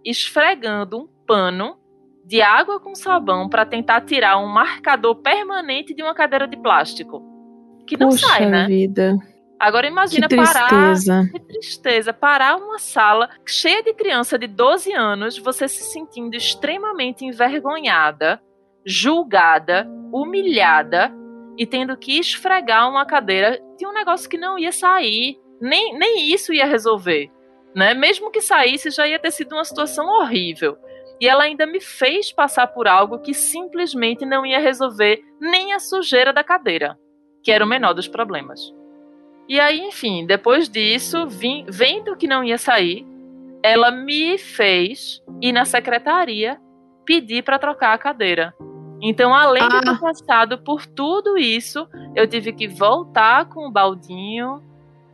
esfregando 0.03 0.99
um 0.99 1.07
pano 1.25 1.77
de 2.25 2.41
água 2.41 2.77
com 2.81 2.93
sabão 2.93 3.47
para 3.47 3.65
tentar 3.65 4.01
tirar 4.01 4.37
um 4.37 4.47
marcador 4.47 5.15
permanente 5.15 5.93
de 5.95 6.03
uma 6.03 6.13
cadeira 6.13 6.45
de 6.45 6.57
plástico. 6.57 7.23
Que 7.87 7.95
não 7.95 8.09
Puxa 8.09 8.27
sai, 8.27 8.49
né? 8.49 8.67
Vida. 8.67 9.17
Agora 9.57 9.87
imagina 9.87 10.27
que 10.27 10.35
parar. 10.35 10.95
Que 11.31 11.39
tristeza. 11.39 12.11
Parar 12.11 12.57
uma 12.57 12.79
sala 12.79 13.29
cheia 13.45 13.81
de 13.81 13.93
criança 13.93 14.37
de 14.37 14.47
12 14.47 14.91
anos, 14.91 15.37
você 15.37 15.69
se 15.69 15.83
sentindo 15.83 16.35
extremamente 16.35 17.23
envergonhada, 17.23 18.41
julgada, 18.85 19.89
humilhada 20.11 21.17
e 21.59 21.65
tendo 21.65 21.97
que 21.97 22.17
esfregar 22.17 22.89
uma 22.89 23.05
cadeira 23.05 23.59
de 23.77 23.85
um 23.85 23.91
negócio 23.91 24.29
que 24.29 24.37
não 24.37 24.57
ia 24.57 24.71
sair. 24.71 25.37
Nem, 25.59 25.99
nem 25.99 26.31
isso 26.31 26.53
ia 26.53 26.65
resolver. 26.65 27.29
Né? 27.75 27.93
Mesmo 27.93 28.31
que 28.31 28.39
saísse, 28.39 28.89
já 28.89 29.05
ia 29.05 29.19
ter 29.19 29.31
sido 29.31 29.53
uma 29.53 29.65
situação 29.65 30.07
horrível. 30.07 30.77
E 31.19 31.27
ela 31.27 31.43
ainda 31.43 31.67
me 31.67 31.81
fez 31.81 32.31
passar 32.31 32.67
por 32.67 32.87
algo 32.87 33.19
que 33.19 33.33
simplesmente 33.33 34.25
não 34.25 34.45
ia 34.45 34.57
resolver 34.57 35.21
nem 35.37 35.73
a 35.73 35.79
sujeira 35.79 36.31
da 36.31 36.45
cadeira, 36.45 36.97
que 37.43 37.51
era 37.51 37.65
o 37.65 37.67
menor 37.67 37.91
dos 37.91 38.07
problemas. 38.07 38.73
E 39.45 39.59
aí, 39.59 39.81
enfim, 39.81 40.25
depois 40.25 40.69
disso, 40.69 41.27
vim, 41.27 41.65
vendo 41.67 42.15
que 42.15 42.27
não 42.27 42.41
ia 42.41 42.57
sair, 42.57 43.05
ela 43.61 43.91
me 43.91 44.37
fez 44.37 45.21
ir 45.41 45.51
na 45.51 45.65
secretaria 45.65 46.57
pedir 47.05 47.43
para 47.43 47.59
trocar 47.59 47.93
a 47.93 47.97
cadeira. 47.97 48.53
Então, 49.01 49.33
além 49.33 49.63
ah. 49.63 49.67
de 49.67 49.81
ter 49.81 49.99
passado 49.99 50.57
por 50.57 50.85
tudo 50.85 51.37
isso, 51.37 51.87
eu 52.15 52.27
tive 52.27 52.51
que 52.51 52.67
voltar 52.67 53.45
com 53.45 53.67
o 53.67 53.71
baldinho, 53.71 54.61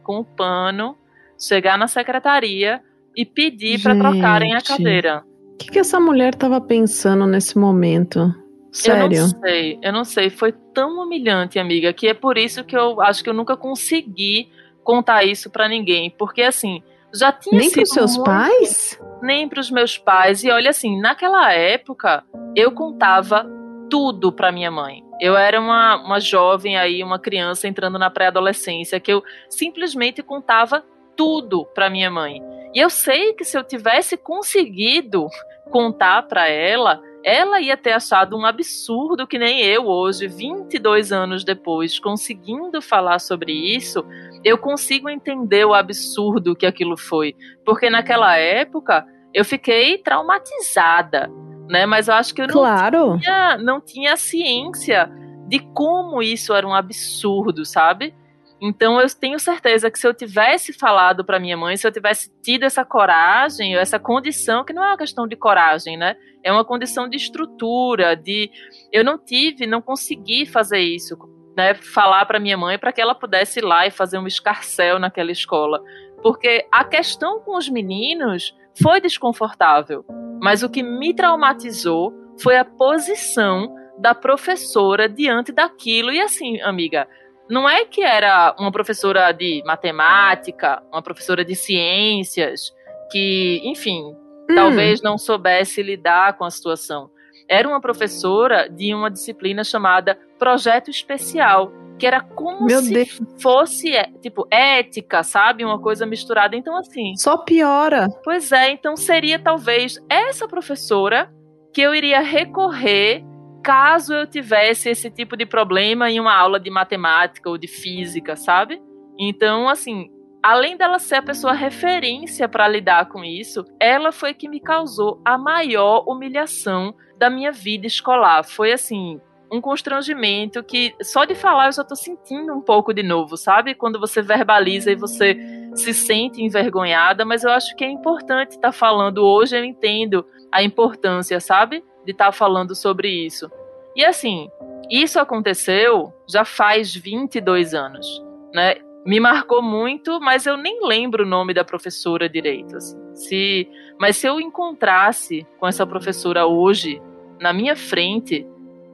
com 0.04 0.20
o 0.20 0.26
pano, 0.26 0.98
chegar 1.38 1.78
na 1.78 1.88
secretaria 1.88 2.82
e 3.16 3.26
pedir 3.26 3.82
para 3.82 3.96
trocarem 3.96 4.56
a 4.56 4.62
cadeira. 4.62 5.24
O 5.54 5.58
que, 5.58 5.72
que 5.72 5.80
essa 5.80 6.00
mulher 6.00 6.34
estava 6.34 6.60
pensando 6.60 7.26
nesse 7.26 7.58
momento? 7.58 8.34
Sério? 8.72 9.18
Eu 9.18 9.22
não 9.22 9.30
sei, 9.30 9.80
eu 9.82 9.94
não 9.94 10.04
sei. 10.04 10.30
Foi 10.30 10.52
tão 10.52 11.00
humilhante, 11.00 11.58
amiga, 11.58 11.94
que 11.94 12.08
é 12.08 12.14
por 12.14 12.38
isso 12.38 12.64
que 12.64 12.76
eu 12.76 13.02
acho 13.02 13.24
que 13.24 13.30
eu 13.30 13.34
nunca 13.34 13.56
consegui 13.56 14.50
contar 14.84 15.24
isso 15.24 15.50
para 15.50 15.70
ninguém. 15.70 16.10
Porque, 16.10 16.42
assim, 16.42 16.84
já 17.14 17.32
tinha 17.32 17.58
Nem 17.58 17.72
para 17.72 17.86
seus 17.86 18.18
muito... 18.18 18.26
pais? 18.26 19.00
Nem 19.22 19.48
para 19.48 19.62
os 19.62 19.72
meus 19.72 19.98
pais. 19.98 20.44
E 20.44 20.52
olha, 20.52 20.72
assim, 20.72 21.00
naquela 21.00 21.54
época, 21.54 22.24
eu 22.54 22.74
contava 22.74 23.50
tudo 23.90 24.32
para 24.32 24.52
minha 24.52 24.72
mãe. 24.72 25.04
Eu 25.20 25.36
era 25.38 25.60
uma, 25.60 25.96
uma 25.98 26.20
jovem 26.20 26.78
aí, 26.78 27.04
uma 27.04 27.20
criança 27.20 27.68
entrando 27.68 27.98
na 27.98 28.10
pré-adolescência, 28.10 29.00
que 29.00 29.12
eu 29.12 29.24
simplesmente 29.50 30.22
contava 30.22 30.84
tudo 31.16 31.66
para 31.74 31.90
minha 31.90 32.12
mãe. 32.12 32.42
E 32.74 32.80
eu 32.80 32.90
sei 32.90 33.34
que 33.34 33.46
se 33.46 33.58
eu 33.58 33.64
tivesse 33.64 34.18
conseguido 34.18 35.28
contar 35.72 36.24
para 36.24 36.48
ela, 36.50 37.02
ela 37.24 37.60
ia 37.62 37.78
ter 37.78 37.94
achado 37.94 38.38
um 38.38 38.46
absurdo 38.46 39.26
que 39.26 39.40
nem 39.40 39.62
eu 39.62 39.88
hoje, 39.88 40.28
22 40.28 41.12
anos 41.12 41.44
depois, 41.44 41.98
conseguindo 41.98 42.82
falar 42.82 43.20
sobre 43.20 43.52
isso, 43.52 44.06
eu 44.44 44.58
consigo 44.58 45.10
entender 45.10 45.66
o 45.66 45.74
absurdo 45.74 46.56
que 46.56 46.66
aquilo 46.66 46.98
foi. 46.98 47.36
Porque 47.66 47.90
naquela 47.90 48.38
época 48.38 49.06
eu 49.34 49.44
fiquei 49.44 49.98
traumatizada 49.98 51.32
né? 51.70 51.86
Mas 51.86 52.08
eu 52.08 52.14
acho 52.14 52.34
que 52.34 52.42
eu 52.42 52.48
não, 52.48 52.54
claro. 52.54 53.20
tinha, 53.20 53.58
não 53.58 53.82
tinha 53.82 54.18
ciência 54.18 55.10
de 55.48 55.60
como 55.60 56.22
isso 56.22 56.54
era 56.54 56.68
um 56.68 56.74
absurdo, 56.74 57.66
sabe? 57.66 58.14
Então 58.62 59.00
eu 59.00 59.08
tenho 59.10 59.38
certeza 59.38 59.92
que 59.92 60.00
se 60.00 60.08
eu 60.08 60.14
tivesse 60.14 60.74
falado 60.74 61.24
para 61.26 61.40
minha 61.40 61.58
mãe, 61.58 61.76
se 61.76 61.86
eu 61.86 61.92
tivesse 61.92 62.32
tido 62.42 62.64
essa 62.64 62.86
coragem, 62.86 63.76
essa 63.76 64.00
condição, 64.00 64.64
que 64.64 64.74
não 64.74 64.84
é 64.84 64.88
uma 64.88 64.98
questão 64.98 65.28
de 65.28 65.36
coragem, 65.36 65.98
né? 65.98 66.16
É 66.44 66.52
uma 66.52 66.64
condição 66.64 67.08
de 67.08 67.18
estrutura, 67.18 68.16
de 68.16 68.50
eu 68.92 69.04
não 69.04 69.18
tive, 69.18 69.68
não 69.68 69.82
consegui 69.82 70.46
fazer 70.46 70.80
isso, 70.80 71.18
né? 71.56 71.74
Falar 71.76 72.26
para 72.26 72.40
minha 72.40 72.58
mãe 72.58 72.80
para 72.80 72.94
que 72.94 73.02
ela 73.02 73.14
pudesse 73.14 73.60
ir 73.60 73.64
lá 73.64 73.86
e 73.86 73.92
fazer 73.92 74.18
um 74.18 74.28
escarcel 74.28 75.00
naquela 75.00 75.32
escola, 75.32 75.84
porque 76.24 76.66
a 76.72 76.84
questão 76.84 77.42
com 77.42 77.58
os 77.58 77.70
meninos 77.70 78.56
foi 78.82 79.00
desconfortável, 79.00 80.06
mas 80.42 80.64
o 80.64 80.70
que 80.70 80.84
me 80.84 81.14
traumatizou 81.14 82.14
foi 82.42 82.58
a 82.58 82.66
posição 82.66 83.74
da 83.98 84.14
professora 84.14 85.08
diante 85.08 85.52
daquilo 85.52 86.12
e 86.12 86.22
assim, 86.22 86.62
amiga, 86.62 87.08
não 87.50 87.70
é 87.70 87.86
que 87.86 88.02
era 88.02 88.56
uma 88.60 88.72
professora 88.72 89.32
de 89.32 89.64
matemática, 89.66 90.82
uma 90.92 91.02
professora 91.02 91.46
de 91.46 91.56
ciências, 91.56 92.74
que, 93.12 93.62
enfim, 93.64 94.04
hum. 94.04 94.56
talvez 94.56 95.02
não 95.02 95.18
soubesse 95.18 95.82
lidar 95.82 96.38
com 96.38 96.44
a 96.44 96.50
situação. 96.50 97.10
Era 97.48 97.68
uma 97.68 97.80
professora 97.80 98.68
de 98.68 98.94
uma 98.94 99.12
disciplina 99.12 99.64
chamada 99.64 100.18
Projeto 100.40 100.90
Especial, 100.90 101.72
que 101.98 102.06
era 102.06 102.22
como 102.22 102.66
Meu 102.66 102.82
se 102.82 102.94
Deus. 102.94 103.20
fosse, 103.42 103.96
é, 103.96 104.12
tipo, 104.22 104.48
ética, 104.52 105.24
sabe? 105.24 105.64
Uma 105.64 105.80
coisa 105.80 106.06
misturada. 106.06 106.56
Então, 106.56 106.78
assim. 106.78 107.16
Só 107.16 107.38
piora. 107.38 108.08
Pois 108.24 108.52
é, 108.52 108.72
então 108.72 108.96
seria 108.96 109.40
talvez 109.40 109.98
essa 110.10 110.48
professora 110.48 111.32
que 111.74 111.82
eu 111.82 111.94
iria 111.94 112.22
recorrer 112.22 113.24
caso 113.64 114.14
eu 114.14 114.28
tivesse 114.28 114.90
esse 114.90 115.10
tipo 115.10 115.36
de 115.36 115.46
problema 115.46 116.10
em 116.12 116.20
uma 116.20 116.36
aula 116.36 116.60
de 116.60 116.70
matemática 116.70 117.50
ou 117.50 117.58
de 117.58 117.68
física, 117.68 118.36
sabe? 118.36 118.80
Então, 119.20 119.68
assim, 119.68 120.08
além 120.44 120.78
dela 120.78 121.00
ser 121.00 121.16
a 121.16 121.22
pessoa 121.24 121.54
referência 121.54 122.48
para 122.48 122.68
lidar 122.68 123.10
com 123.10 123.24
isso, 123.24 123.66
ela 123.80 124.12
foi 124.12 124.36
que 124.36 124.48
me 124.48 124.60
causou 124.60 125.20
a 125.26 125.36
maior 125.36 126.04
humilhação 126.08 126.94
da 127.18 127.30
minha 127.30 127.52
vida 127.52 127.88
escolar. 127.88 128.44
Foi 128.44 128.72
assim, 128.72 129.20
um 129.52 129.62
constrangimento 129.62 130.64
que 130.64 130.94
só 131.02 131.26
de 131.26 131.36
falar 131.36 131.68
eu 131.68 131.72
já 131.74 131.84
tô 131.84 131.96
sentindo 131.96 132.54
um 132.54 132.62
pouco 132.62 132.94
de 132.94 133.04
novo, 133.04 133.38
sabe? 133.38 133.76
Quando 133.76 134.00
você 134.00 134.22
verbaliza 134.22 134.92
e 134.92 134.96
você 134.96 135.38
se 135.76 135.94
sente 135.94 136.42
envergonhada, 136.42 137.26
mas 137.26 137.44
eu 137.44 137.52
acho 137.52 137.76
que 137.76 137.84
é 137.84 137.90
importante 137.90 138.52
estar 138.52 138.70
tá 138.70 138.72
falando 138.72 139.26
hoje, 139.26 139.58
eu 139.58 139.64
entendo 139.64 140.26
a 140.52 140.64
importância, 140.64 141.40
sabe? 141.40 141.84
de 142.06 142.12
estar 142.12 142.26
tá 142.26 142.32
falando 142.32 142.76
sobre 142.76 143.10
isso. 143.10 143.52
E 143.96 144.06
assim, 144.06 144.50
isso 144.90 145.20
aconteceu 145.20 146.14
já 146.30 146.46
faz 146.46 146.94
22 146.94 147.74
anos, 147.74 148.24
né? 148.54 148.76
Me 149.06 149.20
marcou 149.20 149.62
muito, 149.62 150.20
mas 150.20 150.48
eu 150.48 150.58
nem 150.58 150.80
lembro 150.88 151.24
o 151.24 151.28
nome 151.28 151.54
da 151.54 151.64
professora 151.64 152.28
direito. 152.28 152.76
Assim. 152.76 152.98
Se, 153.14 153.70
mas 154.00 154.18
se 154.18 154.28
eu 154.28 154.40
encontrasse 154.40 155.46
com 155.60 155.68
essa 155.68 155.86
professora 155.86 156.48
hoje 156.48 157.02
na 157.40 157.54
minha 157.54 157.76
frente, 157.76 158.48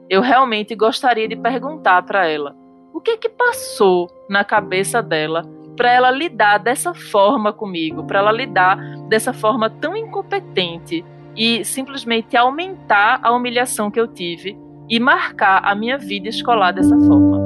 eu 0.08 0.20
realmente 0.20 0.74
gostaria 0.74 1.28
de 1.28 1.36
perguntar 1.36 2.02
para 2.02 2.26
ela 2.26 2.54
o 2.92 3.00
que 3.00 3.16
que 3.16 3.28
passou 3.28 4.08
na 4.28 4.44
cabeça 4.44 5.02
dela 5.02 5.42
para 5.76 5.90
ela 5.90 6.10
lidar 6.10 6.58
dessa 6.58 6.94
forma 6.94 7.52
comigo, 7.52 8.04
para 8.04 8.18
ela 8.18 8.32
lidar 8.32 8.76
dessa 9.08 9.32
forma 9.32 9.70
tão 9.70 9.96
incompetente 9.96 11.04
e 11.34 11.64
simplesmente 11.64 12.36
aumentar 12.36 13.20
a 13.22 13.32
humilhação 13.32 13.90
que 13.90 13.98
eu 13.98 14.06
tive 14.06 14.56
e 14.88 15.00
marcar 15.00 15.62
a 15.64 15.74
minha 15.74 15.96
vida 15.96 16.28
escolar 16.28 16.72
dessa 16.72 16.96
forma. 16.98 17.40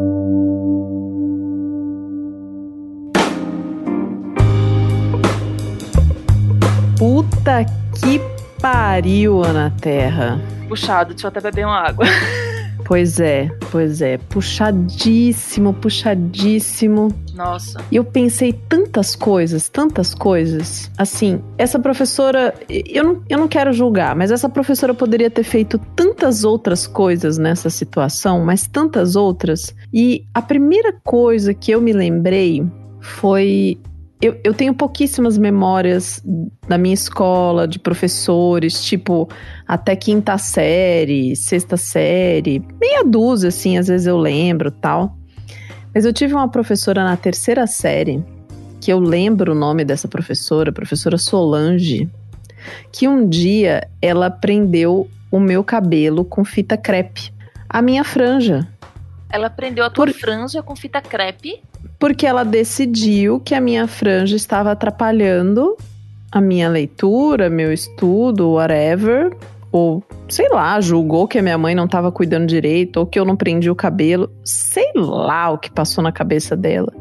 Puta 6.99 7.65
que 8.01 8.21
pariu, 8.61 9.43
Ana 9.43 9.73
Terra. 9.80 10.41
Puxado, 10.69 11.11
deixa 11.11 11.26
eu 11.26 11.28
até 11.28 11.41
beber 11.41 11.67
uma 11.67 11.78
água. 11.78 12.07
Pois 12.87 13.19
é, 13.19 13.49
pois 13.73 14.01
é. 14.01 14.17
Puxadíssimo, 14.17 15.75
puxadíssimo. 15.75 17.13
Nossa. 17.35 17.85
E 17.91 17.97
eu 17.97 18.05
pensei 18.05 18.53
tantas 18.53 19.17
coisas, 19.17 19.69
tantas 19.69 20.15
coisas. 20.15 20.89
Assim, 20.97 21.43
essa 21.59 21.81
professora, 21.81 22.55
eu 22.69 23.03
não, 23.03 23.23
eu 23.29 23.39
não 23.39 23.49
quero 23.49 23.73
julgar, 23.73 24.15
mas 24.15 24.31
essa 24.31 24.49
professora 24.49 24.95
poderia 24.95 25.29
ter 25.29 25.43
feito 25.43 25.79
tantas 25.97 26.45
outras 26.45 26.87
coisas 26.87 27.39
nessa 27.39 27.69
situação, 27.69 28.45
mas 28.45 28.69
tantas 28.69 29.17
outras. 29.17 29.75
E 29.93 30.25
a 30.33 30.41
primeira 30.41 30.93
coisa 31.05 31.53
que 31.53 31.73
eu 31.73 31.81
me 31.81 31.93
lembrei 31.93 32.65
foi 33.01 33.79
eu, 34.21 34.39
eu 34.43 34.55
tenho 34.55 34.75
pouquíssimas 34.75 35.37
memórias 35.37 36.23
da 36.67 36.79
minha 36.79 36.95
escola, 36.95 37.69
de 37.69 37.79
professores, 37.79 38.83
tipo, 38.83 39.29
até 39.67 39.95
quinta 39.95 40.39
série, 40.39 41.37
sexta 41.37 41.76
série, 41.76 42.63
meia 42.81 43.05
dúzia, 43.05 43.49
assim, 43.49 43.76
às 43.76 43.89
vezes 43.89 44.07
eu 44.07 44.17
lembro 44.17 44.71
tal. 44.71 45.17
Mas 45.95 46.05
eu 46.05 46.13
tive 46.13 46.35
uma 46.35 46.49
professora 46.49 47.05
na 47.05 47.17
terceira 47.17 47.67
série, 47.67 48.25
que 48.81 48.93
eu 48.93 48.99
lembro 48.99 49.52
o 49.52 49.55
nome 49.55 49.85
dessa 49.85 50.09
professora, 50.09 50.73
professora 50.73 51.19
Solange, 51.19 52.09
que 52.93 53.07
um 53.07 53.29
dia 53.29 53.87
ela 54.00 54.31
prendeu 54.31 55.09
o 55.31 55.39
meu 55.39 55.63
cabelo 55.63 56.25
com 56.25 56.45
fita 56.45 56.76
crepe. 56.76 57.33
A 57.69 57.83
minha 57.83 58.05
franja. 58.05 58.67
Ela 59.30 59.50
prendeu 59.50 59.84
a 59.84 59.91
tua 59.91 60.06
Por... 60.06 60.15
franja 60.15 60.62
com 60.62 60.76
fita 60.76 61.00
crepe? 61.00 61.62
porque 61.99 62.26
ela 62.26 62.45
decidiu 62.45 63.41
que 63.41 63.54
a 63.54 63.60
minha 63.60 63.86
franja 63.86 64.36
estava 64.36 64.73
atrapalhando 64.73 65.76
a 66.30 66.41
minha 66.41 66.69
leitura, 66.69 67.49
meu 67.49 67.73
estudo, 67.73 68.52
whatever, 68.52 69.34
ou 69.73 70.02
sei 70.28 70.49
lá, 70.49 70.78
julgou 70.80 71.26
que 71.26 71.39
a 71.39 71.43
minha 71.43 71.56
mãe 71.56 71.75
não 71.75 71.86
estava 71.86 72.12
cuidando 72.12 72.47
direito, 72.47 72.99
ou 72.99 73.06
que 73.06 73.19
eu 73.19 73.25
não 73.25 73.36
prendi 73.36 73.71
o 73.71 73.75
cabelo, 73.75 74.30
sei 74.45 74.91
lá 74.95 75.50
o 75.50 75.58
que 75.58 75.71
passou 75.71 76.02
na 76.02 76.12
cabeça 76.12 76.56
dela. 76.56 76.93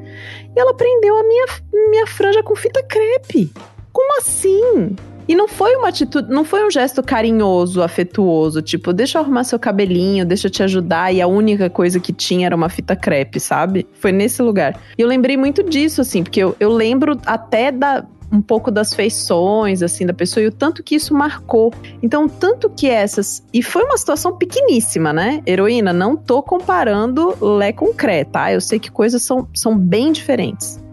E 0.56 0.60
ela 0.60 0.74
prendeu 0.74 1.18
a 1.18 1.24
minha, 1.24 1.46
minha 1.90 2.08
franja 2.08 2.42
com 2.44 2.56
fita 2.56 2.82
crepe. 2.84 3.52
Como 3.92 4.20
assim? 4.20 4.96
E 5.28 5.36
não 5.36 5.48
foi 5.48 5.76
uma 5.76 5.90
atitude, 5.90 6.30
não 6.30 6.44
foi 6.44 6.66
um 6.66 6.72
gesto 6.72 7.02
carinhoso, 7.02 7.82
afetuoso, 7.82 8.62
tipo, 8.62 8.94
deixa 8.94 9.18
eu 9.18 9.24
arrumar 9.24 9.44
seu 9.44 9.58
cabelinho, 9.58 10.26
deixa 10.26 10.48
eu 10.48 10.52
te 10.52 10.64
ajudar, 10.64 11.14
e 11.14 11.22
a 11.22 11.28
única 11.28 11.70
coisa 11.70 12.00
que 12.00 12.14
tinha 12.14 12.46
era 12.46 12.56
uma 12.56 12.70
fita 12.70 12.96
crepe, 12.96 13.40
sabe? 13.40 13.88
Foi 13.94 14.12
nesse 14.12 14.42
lugar. 14.42 14.80
E 14.98 15.02
eu 15.02 15.08
lembrei 15.08 15.38
muito 15.38 15.64
disso, 15.64 16.02
assim, 16.02 16.24
porque 16.24 16.40
eu, 16.40 16.56
eu 16.60 16.72
lembro 16.72 17.18
até 17.26 17.72
da, 17.72 18.06
um 18.32 18.42
pouco 18.42 18.70
das 18.70 18.94
feições, 18.94 19.82
assim, 19.82 20.06
da 20.06 20.14
pessoa 20.14 20.44
e 20.44 20.48
o 20.48 20.52
tanto 20.52 20.84
que 20.84 20.96
isso 20.96 21.14
marcou. 21.14 21.74
Então, 22.02 22.28
tanto 22.28 22.70
que 22.70 22.88
essas. 22.88 23.44
E 23.54 23.62
foi 23.64 23.84
uma 23.84 23.98
situação 23.98 24.38
pequeníssima, 24.38 25.14
né? 25.14 25.42
Heroína, 25.46 25.94
não 25.94 26.16
tô 26.16 26.42
comparando 26.44 27.36
Lé 27.42 27.72
com 27.72 27.94
Cré, 27.94 28.24
tá? 28.24 28.52
Eu 28.52 28.62
sei 28.62 28.80
que 28.80 28.92
coisas 28.92 29.22
são, 29.22 29.48
são 29.54 29.78
bem 29.78 30.12
diferentes. 30.12 30.84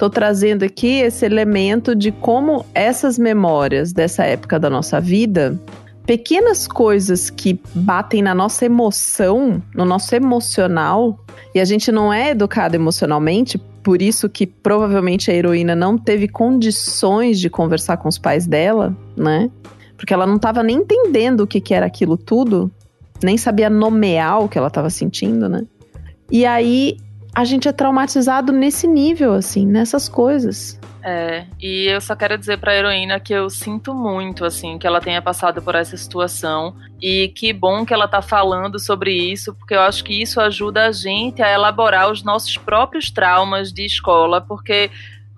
Estou 0.00 0.08
trazendo 0.08 0.62
aqui 0.62 1.02
esse 1.02 1.26
elemento 1.26 1.94
de 1.94 2.10
como 2.10 2.64
essas 2.72 3.18
memórias 3.18 3.92
dessa 3.92 4.24
época 4.24 4.58
da 4.58 4.70
nossa 4.70 4.98
vida, 4.98 5.60
pequenas 6.06 6.66
coisas 6.66 7.28
que 7.28 7.60
batem 7.74 8.22
na 8.22 8.34
nossa 8.34 8.64
emoção, 8.64 9.62
no 9.74 9.84
nosso 9.84 10.14
emocional, 10.14 11.20
e 11.54 11.60
a 11.60 11.66
gente 11.66 11.92
não 11.92 12.10
é 12.10 12.30
educado 12.30 12.74
emocionalmente, 12.74 13.58
por 13.82 14.00
isso 14.00 14.26
que 14.26 14.46
provavelmente 14.46 15.30
a 15.30 15.34
heroína 15.34 15.76
não 15.76 15.98
teve 15.98 16.26
condições 16.28 17.38
de 17.38 17.50
conversar 17.50 17.98
com 17.98 18.08
os 18.08 18.16
pais 18.16 18.46
dela, 18.46 18.96
né? 19.14 19.50
Porque 19.98 20.14
ela 20.14 20.26
não 20.26 20.36
estava 20.36 20.62
nem 20.62 20.78
entendendo 20.78 21.42
o 21.42 21.46
que, 21.46 21.60
que 21.60 21.74
era 21.74 21.84
aquilo 21.84 22.16
tudo, 22.16 22.70
nem 23.22 23.36
sabia 23.36 23.68
nomear 23.68 24.42
o 24.42 24.48
que 24.48 24.56
ela 24.56 24.68
estava 24.68 24.88
sentindo, 24.88 25.46
né? 25.46 25.66
E 26.30 26.46
aí 26.46 26.96
a 27.34 27.44
gente 27.44 27.68
é 27.68 27.72
traumatizado 27.72 28.52
nesse 28.52 28.86
nível, 28.86 29.34
assim, 29.34 29.66
nessas 29.66 30.08
coisas. 30.08 30.78
É, 31.02 31.46
e 31.58 31.86
eu 31.86 32.00
só 32.00 32.14
quero 32.14 32.36
dizer 32.36 32.58
pra 32.58 32.76
heroína 32.76 33.18
que 33.18 33.32
eu 33.32 33.48
sinto 33.48 33.94
muito, 33.94 34.44
assim, 34.44 34.78
que 34.78 34.86
ela 34.86 35.00
tenha 35.00 35.22
passado 35.22 35.62
por 35.62 35.74
essa 35.74 35.96
situação. 35.96 36.74
E 37.00 37.28
que 37.28 37.52
bom 37.52 37.86
que 37.86 37.94
ela 37.94 38.06
tá 38.06 38.20
falando 38.20 38.78
sobre 38.78 39.12
isso, 39.12 39.54
porque 39.54 39.74
eu 39.74 39.80
acho 39.80 40.04
que 40.04 40.20
isso 40.20 40.40
ajuda 40.40 40.86
a 40.86 40.92
gente 40.92 41.42
a 41.42 41.50
elaborar 41.50 42.10
os 42.10 42.22
nossos 42.22 42.56
próprios 42.58 43.10
traumas 43.10 43.72
de 43.72 43.86
escola, 43.86 44.40
porque 44.40 44.90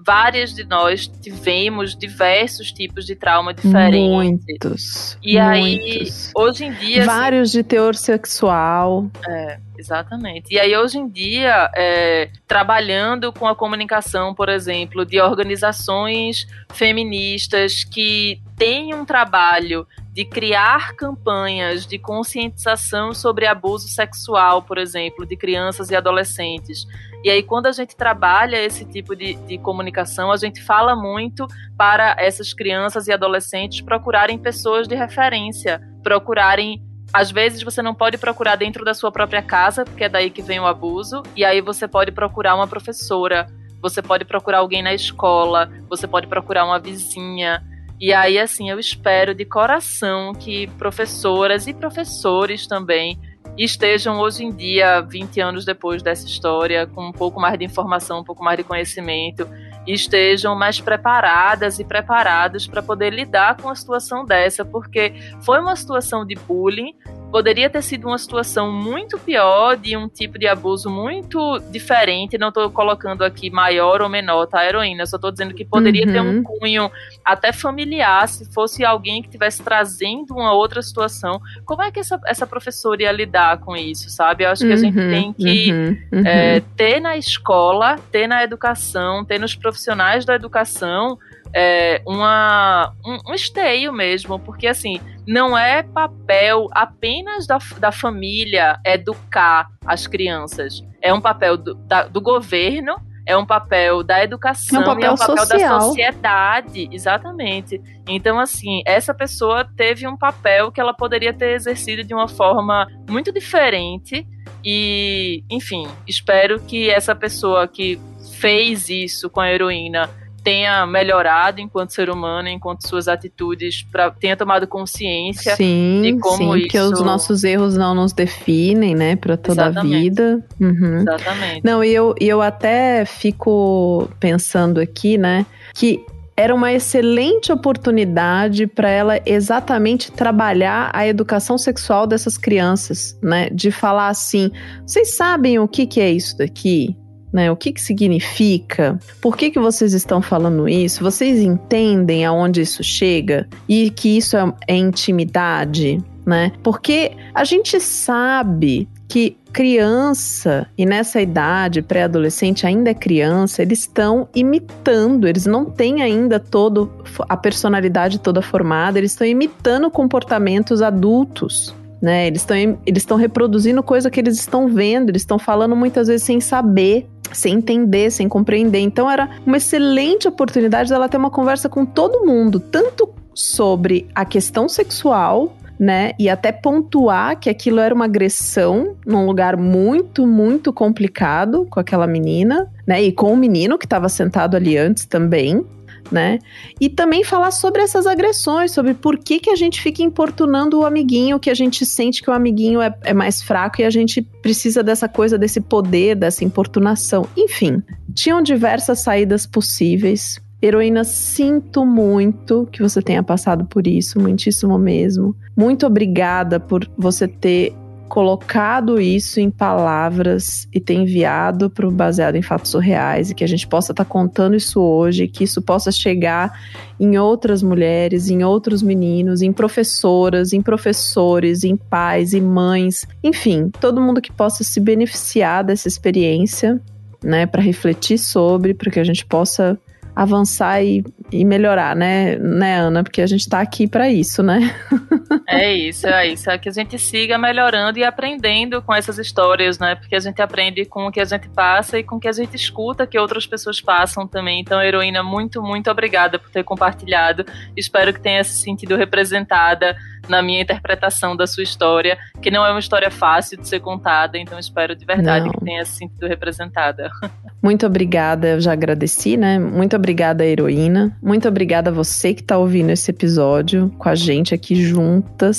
várias 0.05 0.52
de 0.52 0.64
nós 0.64 1.07
tivemos 1.07 1.94
diversos 1.94 2.72
tipos 2.72 3.07
de 3.07 3.14
trauma 3.14 3.55
diferentes. 3.55 4.11
Muitos. 4.11 5.18
E 5.22 5.40
muitos. 5.40 5.46
aí, 5.46 6.33
hoje 6.35 6.64
em 6.64 6.72
dia. 6.72 7.05
Vários 7.05 7.50
assim, 7.50 7.59
de 7.59 7.64
teor 7.64 7.94
sexual. 7.94 9.09
É 9.28 9.59
Exatamente. 9.82 10.54
E 10.54 10.60
aí, 10.60 10.76
hoje 10.76 10.96
em 10.96 11.08
dia, 11.08 11.68
é, 11.74 12.30
trabalhando 12.46 13.32
com 13.32 13.48
a 13.48 13.54
comunicação, 13.54 14.32
por 14.32 14.48
exemplo, 14.48 15.04
de 15.04 15.20
organizações 15.20 16.46
feministas 16.72 17.82
que 17.82 18.40
têm 18.56 18.94
um 18.94 19.04
trabalho 19.04 19.84
de 20.12 20.24
criar 20.24 20.94
campanhas 20.94 21.84
de 21.84 21.98
conscientização 21.98 23.12
sobre 23.12 23.44
abuso 23.44 23.88
sexual, 23.88 24.62
por 24.62 24.78
exemplo, 24.78 25.26
de 25.26 25.36
crianças 25.36 25.90
e 25.90 25.96
adolescentes. 25.96 26.86
E 27.24 27.30
aí, 27.30 27.42
quando 27.42 27.66
a 27.66 27.72
gente 27.72 27.96
trabalha 27.96 28.62
esse 28.62 28.84
tipo 28.84 29.16
de, 29.16 29.34
de 29.34 29.58
comunicação, 29.58 30.30
a 30.30 30.36
gente 30.36 30.62
fala 30.62 30.94
muito 30.94 31.44
para 31.76 32.14
essas 32.20 32.52
crianças 32.52 33.08
e 33.08 33.12
adolescentes 33.12 33.80
procurarem 33.80 34.38
pessoas 34.38 34.86
de 34.86 34.94
referência, 34.94 35.80
procurarem 36.04 36.80
às 37.12 37.31
vezes 37.31 37.62
você 37.62 37.83
não 37.83 37.94
pode 37.94 38.16
procurar 38.16 38.57
dentro 38.57 38.85
da 38.85 38.94
sua 38.94 39.12
própria 39.12 39.42
casa, 39.42 39.85
porque 39.85 40.05
é 40.05 40.09
daí 40.09 40.31
que 40.31 40.40
vem 40.40 40.59
o 40.59 40.66
abuso, 40.66 41.22
e 41.37 41.44
aí 41.44 41.61
você 41.61 41.87
pode 41.87 42.11
procurar 42.11 42.55
uma 42.55 42.66
professora, 42.66 43.46
você 43.81 44.01
pode 44.01 44.25
procurar 44.25 44.59
alguém 44.59 44.83
na 44.83 44.94
escola, 44.94 45.70
você 45.88 46.07
pode 46.07 46.27
procurar 46.27 46.64
uma 46.64 46.79
vizinha. 46.79 47.62
E 48.01 48.12
aí, 48.12 48.38
assim, 48.38 48.70
eu 48.70 48.79
espero 48.79 49.35
de 49.35 49.44
coração 49.44 50.33
que 50.33 50.66
professoras 50.79 51.66
e 51.66 51.75
professores 51.75 52.66
também 52.66 53.18
estejam 53.57 54.18
hoje 54.18 54.44
em 54.44 54.51
dia, 54.51 55.01
20 55.01 55.40
anos 55.40 55.64
depois 55.64 56.03
dessa 56.03 56.27
história, 56.27 56.87
com 56.87 57.09
um 57.09 57.12
pouco 57.12 57.40
mais 57.40 57.59
de 57.59 57.64
informação, 57.64 58.20
um 58.20 58.25
pouco 58.25 58.42
mais 58.42 58.57
de 58.57 58.64
conhecimento, 58.64 59.46
estejam 59.86 60.54
mais 60.54 60.80
preparadas 60.80 61.78
e 61.78 61.84
preparados 61.84 62.66
para 62.66 62.82
poder 62.82 63.10
lidar 63.10 63.56
com 63.56 63.68
uma 63.68 63.74
situação 63.74 64.24
dessa, 64.24 64.64
porque 64.64 65.12
foi 65.42 65.60
uma 65.60 65.74
situação 65.76 66.24
de 66.24 66.34
bullying, 66.34 66.94
poderia 67.32 67.70
ter 67.70 67.82
sido 67.82 68.06
uma 68.06 68.18
situação 68.18 68.70
muito 68.70 69.18
pior, 69.18 69.74
de 69.76 69.96
um 69.96 70.06
tipo 70.06 70.38
de 70.38 70.46
abuso 70.46 70.90
muito 70.90 71.58
diferente. 71.70 72.36
Não 72.36 72.48
estou 72.48 72.70
colocando 72.70 73.24
aqui 73.24 73.50
maior 73.50 74.02
ou 74.02 74.08
menor, 74.08 74.46
tá, 74.46 74.64
heroína? 74.64 75.06
Só 75.06 75.16
estou 75.16 75.32
dizendo 75.32 75.54
que 75.54 75.64
poderia 75.64 76.06
uhum. 76.06 76.12
ter 76.12 76.20
um 76.20 76.36
uhum. 76.36 76.42
cunho 76.42 76.90
até 77.24 77.50
familiar, 77.50 78.28
se 78.28 78.44
fosse 78.52 78.84
alguém 78.84 79.22
que 79.22 79.28
estivesse 79.28 79.62
trazendo 79.62 80.34
uma 80.34 80.52
outra 80.52 80.82
situação. 80.82 81.40
Como 81.64 81.82
é 81.82 81.90
que 81.90 82.00
essa, 82.00 82.20
essa 82.26 82.46
professora 82.46 83.02
ia 83.02 83.12
lidar 83.12 83.58
com 83.60 83.74
isso, 83.74 84.10
sabe? 84.10 84.44
Eu 84.44 84.50
acho 84.50 84.60
que 84.60 84.68
uhum, 84.68 84.74
a 84.74 84.76
gente 84.76 84.98
uhum. 84.98 85.10
tem 85.10 85.32
que 85.32 85.72
uhum, 85.72 85.98
uhum, 86.12 86.26
é, 86.26 86.60
ter 86.76 87.00
na 87.00 87.16
escola, 87.16 87.96
ter 88.12 88.26
na 88.26 88.44
educação, 88.44 89.24
ter 89.24 89.40
nos 89.40 89.54
profissionais 89.54 90.26
da 90.26 90.34
educação 90.34 91.18
é, 91.54 92.02
uma, 92.06 92.92
um, 93.04 93.30
um 93.30 93.34
esteio 93.34 93.92
mesmo, 93.92 94.38
porque 94.38 94.66
assim, 94.66 95.00
não 95.26 95.56
é 95.56 95.82
papel 95.82 96.68
apenas 96.72 97.46
da, 97.46 97.58
da 97.78 97.92
família 97.92 98.78
educar 98.84 99.68
as 99.86 100.06
crianças, 100.06 100.82
é 101.00 101.12
um 101.12 101.20
papel 101.20 101.56
do, 101.56 101.74
da, 101.74 102.04
do 102.04 102.20
governo 102.20 102.96
é 103.24 103.36
um 103.36 103.46
papel 103.46 104.02
da 104.02 104.22
educação, 104.22 104.80
é 104.80 104.82
um 104.82 104.86
papel, 104.86 105.10
é 105.10 105.12
um 105.12 105.16
papel 105.16 105.36
social. 105.36 105.78
da 105.78 105.80
sociedade, 105.80 106.88
exatamente. 106.90 107.80
Então, 108.08 108.38
assim, 108.38 108.82
essa 108.84 109.14
pessoa 109.14 109.64
teve 109.64 110.06
um 110.06 110.16
papel 110.16 110.72
que 110.72 110.80
ela 110.80 110.92
poderia 110.92 111.32
ter 111.32 111.54
exercido 111.54 112.02
de 112.02 112.12
uma 112.12 112.26
forma 112.26 112.88
muito 113.08 113.32
diferente. 113.32 114.26
E, 114.64 115.44
enfim, 115.48 115.86
espero 116.06 116.60
que 116.60 116.90
essa 116.90 117.14
pessoa 117.14 117.66
que 117.68 118.00
fez 118.40 118.88
isso 118.88 119.30
com 119.30 119.40
a 119.40 119.52
heroína 119.52 120.10
tenha 120.42 120.87
melhorado 120.87 121.61
enquanto 121.61 121.90
ser 121.90 122.11
humano, 122.11 122.48
enquanto 122.48 122.87
suas 122.87 123.09
atitudes 123.09 123.83
pra, 123.83 124.11
tenha 124.11 124.37
tomado 124.37 124.66
consciência 124.66 125.57
sim, 125.57 126.00
de 126.02 126.18
como 126.18 126.55
sim, 126.55 126.59
isso... 126.59 126.68
que 126.68 126.78
os 126.78 127.00
nossos 127.00 127.44
erros 127.44 127.76
não 127.76 127.94
nos 127.94 128.12
definem, 128.12 128.94
né, 128.94 129.16
para 129.16 129.37
toda 129.37 129.66
Exatamente. 129.66 129.94
a 129.94 130.00
vida. 130.00 130.44
Uhum. 130.61 131.00
Exatamente. 131.00 131.61
Não, 131.64 131.85
e 131.85 131.92
eu, 131.92 132.14
eu 132.20 132.42
até 132.42 133.05
fico 133.05 134.09
pensando 134.18 134.81
aqui, 134.81 135.16
né, 135.16 135.46
que 135.74 136.05
era 136.37 136.55
uma 136.55 136.72
excelente 136.72 137.52
oportunidade 137.52 138.66
para 138.66 138.88
ela 138.88 139.20
exatamente 139.26 140.11
trabalhar 140.11 140.90
a 140.92 141.07
educação 141.07 141.59
sexual 141.59 142.07
dessas 142.07 142.38
crianças, 142.38 143.18
né? 143.22 143.50
De 143.50 143.70
falar 143.70 144.09
assim: 144.09 144.50
vocês 144.87 145.14
sabem 145.14 145.59
o 145.59 145.68
que, 145.68 145.87
que 145.87 146.00
é 146.00 146.11
isso 146.11 146.38
daqui? 146.38 146.96
Né? 147.32 147.50
O 147.50 147.56
que, 147.56 147.72
que 147.72 147.80
significa? 147.80 148.98
Por 149.20 149.36
que, 149.36 149.50
que 149.50 149.58
vocês 149.58 149.94
estão 149.94 150.20
falando 150.20 150.68
isso? 150.68 151.02
Vocês 151.02 151.40
entendem 151.40 152.24
aonde 152.24 152.60
isso 152.60 152.84
chega? 152.84 153.48
E 153.68 153.90
que 153.90 154.18
isso 154.18 154.36
é, 154.36 154.52
é 154.68 154.76
intimidade? 154.76 156.02
Né? 156.26 156.52
Porque 156.62 157.12
a 157.34 157.42
gente 157.42 157.80
sabe 157.80 158.86
que 159.08 159.36
criança 159.52 160.66
e 160.78 160.86
nessa 160.86 161.20
idade 161.20 161.82
pré-adolescente 161.82 162.66
ainda 162.66 162.90
é 162.90 162.94
criança, 162.94 163.60
eles 163.60 163.80
estão 163.80 164.26
imitando, 164.34 165.28
eles 165.28 165.44
não 165.44 165.66
têm 165.66 166.00
ainda 166.00 166.40
todo 166.40 166.90
a 167.28 167.36
personalidade 167.36 168.18
toda 168.18 168.40
formada, 168.40 168.98
eles 168.98 169.10
estão 169.10 169.26
imitando 169.26 169.90
comportamentos 169.90 170.80
adultos. 170.80 171.74
Né? 172.02 172.26
Eles 172.26 172.42
estão 172.42 172.56
eles 172.84 173.06
reproduzindo 173.06 173.80
coisa 173.80 174.10
que 174.10 174.18
eles 174.18 174.36
estão 174.36 174.66
vendo, 174.66 175.10
eles 175.10 175.22
estão 175.22 175.38
falando 175.38 175.76
muitas 175.76 176.08
vezes 176.08 176.26
sem 176.26 176.40
saber 176.40 177.06
sem 177.32 177.54
entender, 177.54 178.10
sem 178.10 178.28
compreender. 178.28 178.80
Então 178.80 179.10
era 179.10 179.30
uma 179.46 179.56
excelente 179.56 180.28
oportunidade 180.28 180.90
dela 180.90 181.08
ter 181.08 181.16
uma 181.16 181.30
conversa 181.30 181.68
com 181.68 181.84
todo 181.84 182.26
mundo, 182.26 182.60
tanto 182.60 183.08
sobre 183.34 184.08
a 184.14 184.24
questão 184.24 184.68
sexual, 184.68 185.56
né? 185.78 186.12
E 186.18 186.28
até 186.28 186.52
pontuar 186.52 187.38
que 187.38 187.48
aquilo 187.48 187.80
era 187.80 187.94
uma 187.94 188.04
agressão 188.04 188.94
num 189.06 189.26
lugar 189.26 189.56
muito, 189.56 190.26
muito 190.26 190.72
complicado 190.72 191.66
com 191.70 191.80
aquela 191.80 192.06
menina, 192.06 192.70
né? 192.86 193.02
E 193.02 193.12
com 193.12 193.32
o 193.32 193.36
menino 193.36 193.78
que 193.78 193.86
estava 193.86 194.08
sentado 194.08 194.56
ali 194.56 194.76
antes 194.76 195.06
também, 195.06 195.64
né? 196.10 196.38
E 196.80 196.88
também 196.88 197.24
falar 197.24 197.50
sobre 197.50 197.82
essas 197.82 198.06
agressões, 198.06 198.72
sobre 198.72 198.94
por 198.94 199.18
que, 199.18 199.38
que 199.38 199.50
a 199.50 199.56
gente 199.56 199.80
fica 199.80 200.02
importunando 200.02 200.80
o 200.80 200.86
amiguinho, 200.86 201.38
que 201.38 201.50
a 201.50 201.54
gente 201.54 201.84
sente 201.86 202.22
que 202.22 202.30
o 202.30 202.32
amiguinho 202.32 202.80
é, 202.80 202.94
é 203.02 203.14
mais 203.14 203.42
fraco 203.42 203.80
e 203.80 203.84
a 203.84 203.90
gente 203.90 204.22
precisa 204.22 204.82
dessa 204.82 205.08
coisa, 205.08 205.38
desse 205.38 205.60
poder, 205.60 206.16
dessa 206.16 206.44
importunação. 206.44 207.26
Enfim, 207.36 207.82
tinham 208.14 208.42
diversas 208.42 209.00
saídas 209.00 209.46
possíveis. 209.46 210.40
Heroína, 210.62 211.02
sinto 211.02 211.84
muito 211.84 212.68
que 212.70 212.80
você 212.80 213.02
tenha 213.02 213.22
passado 213.22 213.64
por 213.64 213.84
isso, 213.86 214.20
muitíssimo 214.20 214.78
mesmo. 214.78 215.34
Muito 215.56 215.84
obrigada 215.84 216.60
por 216.60 216.88
você 216.96 217.26
ter 217.26 217.74
colocado 218.12 219.01
isso 219.01 219.40
em 219.40 219.51
palavras 219.51 220.68
e 220.70 220.79
ter 220.79 220.92
enviado 220.92 221.70
para 221.70 221.88
o 221.88 221.90
baseado 221.90 222.35
em 222.35 222.42
fatos 222.42 222.70
surreais 222.70 223.31
e 223.31 223.35
que 223.35 223.42
a 223.42 223.46
gente 223.46 223.66
possa 223.66 223.94
estar 223.94 224.05
tá 224.05 224.11
contando 224.11 224.55
isso 224.55 224.83
hoje, 224.83 225.27
que 225.27 225.44
isso 225.44 225.62
possa 225.62 225.90
chegar 225.90 226.53
em 227.01 227.16
outras 227.16 227.62
mulheres, 227.62 228.29
em 228.29 228.44
outros 228.44 228.83
meninos, 228.83 229.40
em 229.40 229.51
professoras, 229.51 230.53
em 230.53 230.61
professores, 230.61 231.64
em 231.64 231.75
pais 231.75 232.35
e 232.35 232.40
mães, 232.42 233.07
enfim, 233.25 233.70
todo 233.81 233.98
mundo 233.98 234.20
que 234.20 234.31
possa 234.31 234.62
se 234.62 234.79
beneficiar 234.79 235.64
dessa 235.64 235.88
experiência, 235.88 236.79
né, 237.25 237.46
para 237.46 237.62
refletir 237.62 238.18
sobre, 238.18 238.75
para 238.75 238.90
que 238.90 239.01
a 239.01 239.05
gente 239.05 239.25
possa 239.25 239.79
avançar 240.14 240.85
e, 240.85 241.03
e 241.31 241.46
melhorar, 241.46 241.96
né, 241.96 242.37
né, 242.37 242.79
Ana? 242.79 243.03
Porque 243.03 243.22
a 243.22 243.27
gente 243.27 243.40
está 243.40 243.61
aqui 243.61 243.87
para 243.88 244.11
isso, 244.11 244.42
né? 244.42 244.70
é 245.52 245.74
isso, 245.74 246.06
é 246.06 246.28
isso. 246.28 246.50
É 246.50 246.58
que 246.58 246.68
a 246.68 246.72
gente 246.72 246.98
siga 246.98 247.36
melhorando 247.38 247.98
e 247.98 248.04
aprendendo 248.04 248.82
com 248.82 248.94
essas 248.94 249.18
histórias, 249.18 249.78
né? 249.78 249.94
Porque 249.94 250.14
a 250.14 250.20
gente 250.20 250.40
aprende 250.40 250.84
com 250.84 251.06
o 251.06 251.12
que 251.12 251.20
a 251.20 251.24
gente 251.24 251.48
passa 251.48 251.98
e 251.98 252.02
com 252.02 252.16
o 252.16 252.20
que 252.20 252.28
a 252.28 252.32
gente 252.32 252.54
escuta 252.56 253.06
que 253.06 253.18
outras 253.18 253.46
pessoas 253.46 253.80
passam 253.80 254.26
também. 254.26 254.60
Então, 254.60 254.82
heroína, 254.82 255.22
muito, 255.22 255.62
muito 255.62 255.90
obrigada 255.90 256.38
por 256.38 256.50
ter 256.50 256.64
compartilhado. 256.64 257.44
Espero 257.76 258.12
que 258.12 258.20
tenha 258.20 258.42
se 258.44 258.58
sentido 258.60 258.96
representada 258.96 259.96
na 260.28 260.42
minha 260.42 260.62
interpretação 260.62 261.36
da 261.36 261.46
sua 261.46 261.62
história, 261.62 262.16
que 262.40 262.50
não 262.50 262.64
é 262.64 262.70
uma 262.70 262.80
história 262.80 263.10
fácil 263.10 263.58
de 263.58 263.68
ser 263.68 263.80
contada, 263.80 264.38
então 264.38 264.58
espero 264.58 264.94
de 264.94 265.04
verdade 265.04 265.46
não. 265.46 265.52
que 265.52 265.64
tenha 265.64 265.84
se 265.84 265.96
sentido 265.96 266.26
representada. 266.26 267.10
Muito 267.62 267.86
obrigada, 267.86 268.48
eu 268.48 268.60
já 268.60 268.72
agradeci, 268.72 269.36
né? 269.36 269.56
Muito 269.58 269.94
obrigada, 269.94 270.44
heroína. 270.44 271.16
Muito 271.22 271.46
obrigada 271.46 271.90
a 271.90 271.92
você 271.92 272.34
que 272.34 272.40
está 272.40 272.58
ouvindo 272.58 272.90
esse 272.90 273.10
episódio 273.10 273.88
com 273.98 274.08
a 274.08 274.16
gente 274.16 274.52
aqui 274.52 274.74
juntas. 274.74 275.51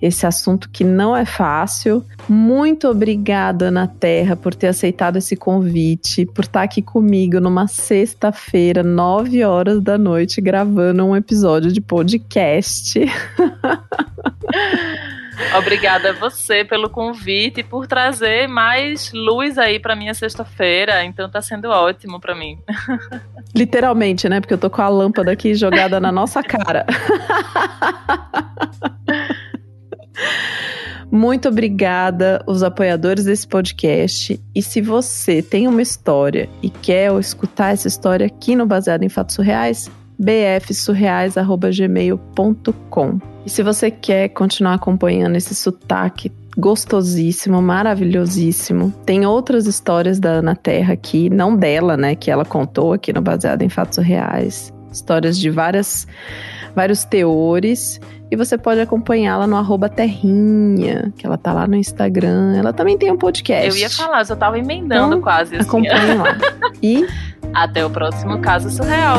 Esse 0.00 0.26
assunto 0.26 0.68
que 0.70 0.84
não 0.84 1.16
é 1.16 1.24
fácil. 1.24 2.04
Muito 2.28 2.88
obrigada, 2.88 3.66
Ana 3.66 3.86
Terra, 3.86 4.36
por 4.36 4.54
ter 4.54 4.68
aceitado 4.68 5.16
esse 5.16 5.36
convite, 5.36 6.26
por 6.26 6.44
estar 6.44 6.62
aqui 6.62 6.82
comigo 6.82 7.40
numa 7.40 7.66
sexta-feira, 7.66 8.82
nove 8.82 9.44
horas 9.44 9.80
da 9.80 9.98
noite, 9.98 10.40
gravando 10.40 11.04
um 11.04 11.16
episódio 11.16 11.72
de 11.72 11.80
podcast. 11.80 13.00
Obrigada 15.56 16.10
a 16.10 16.12
você 16.12 16.64
pelo 16.64 16.88
convite 16.88 17.60
e 17.60 17.62
por 17.62 17.86
trazer 17.86 18.48
mais 18.48 19.12
luz 19.12 19.58
aí 19.58 19.78
para 19.78 19.94
minha 19.94 20.14
sexta-feira. 20.14 21.04
Então 21.04 21.28
tá 21.28 21.40
sendo 21.40 21.68
ótimo 21.68 22.18
para 22.20 22.34
mim. 22.34 22.58
Literalmente, 23.54 24.28
né? 24.28 24.40
Porque 24.40 24.54
eu 24.54 24.58
tô 24.58 24.68
com 24.68 24.82
a 24.82 24.88
lâmpada 24.88 25.30
aqui 25.30 25.54
jogada 25.54 26.00
na 26.00 26.10
nossa 26.10 26.42
cara. 26.42 26.84
Muito 31.10 31.48
obrigada, 31.48 32.42
os 32.44 32.64
apoiadores 32.64 33.24
desse 33.24 33.46
podcast. 33.46 34.40
E 34.52 34.60
se 34.60 34.80
você 34.80 35.40
tem 35.40 35.68
uma 35.68 35.80
história 35.80 36.48
e 36.60 36.68
quer 36.68 37.12
escutar 37.20 37.72
essa 37.72 37.86
história 37.86 38.26
aqui 38.26 38.56
no 38.56 38.66
Baseado 38.66 39.04
em 39.04 39.08
Fatos 39.08 39.36
Surreais, 39.36 39.88
bfsurreais.gmail.com. 40.18 43.18
E 43.44 43.50
se 43.50 43.62
você 43.62 43.90
quer 43.90 44.28
continuar 44.28 44.74
acompanhando 44.74 45.36
esse 45.36 45.54
sotaque 45.54 46.32
gostosíssimo, 46.56 47.60
maravilhosíssimo. 47.60 48.92
Tem 49.04 49.26
outras 49.26 49.66
histórias 49.66 50.18
da 50.18 50.30
Ana 50.30 50.54
Terra 50.54 50.94
aqui, 50.94 51.28
não 51.28 51.56
dela, 51.56 51.96
né, 51.96 52.14
que 52.14 52.30
ela 52.30 52.44
contou 52.44 52.92
aqui 52.92 53.12
no 53.12 53.20
Baseado 53.20 53.62
em 53.62 53.68
Fatos 53.68 53.98
Reais. 53.98 54.72
Histórias 54.92 55.38
de 55.38 55.50
várias, 55.50 56.06
vários 56.74 57.04
teores. 57.04 58.00
E 58.30 58.36
você 58.36 58.56
pode 58.56 58.80
acompanhá-la 58.80 59.46
no 59.46 59.56
arroba 59.56 59.88
Terrinha, 59.88 61.12
que 61.16 61.26
ela 61.26 61.36
tá 61.36 61.52
lá 61.52 61.66
no 61.66 61.76
Instagram. 61.76 62.56
Ela 62.56 62.72
também 62.72 62.96
tem 62.96 63.10
um 63.10 63.18
podcast. 63.18 63.68
Eu 63.68 63.76
ia 63.76 63.90
falar, 63.90 64.20
eu 64.20 64.24
só 64.24 64.36
tava 64.36 64.58
emendando 64.58 65.06
então, 65.06 65.20
quase. 65.20 65.56
Assim. 65.56 65.68
Acompanhe 65.68 66.14
lá. 66.14 66.36
E 66.82 67.06
até 67.52 67.84
o 67.84 67.90
próximo 67.90 68.40
caso 68.40 68.70
surreal. 68.70 69.18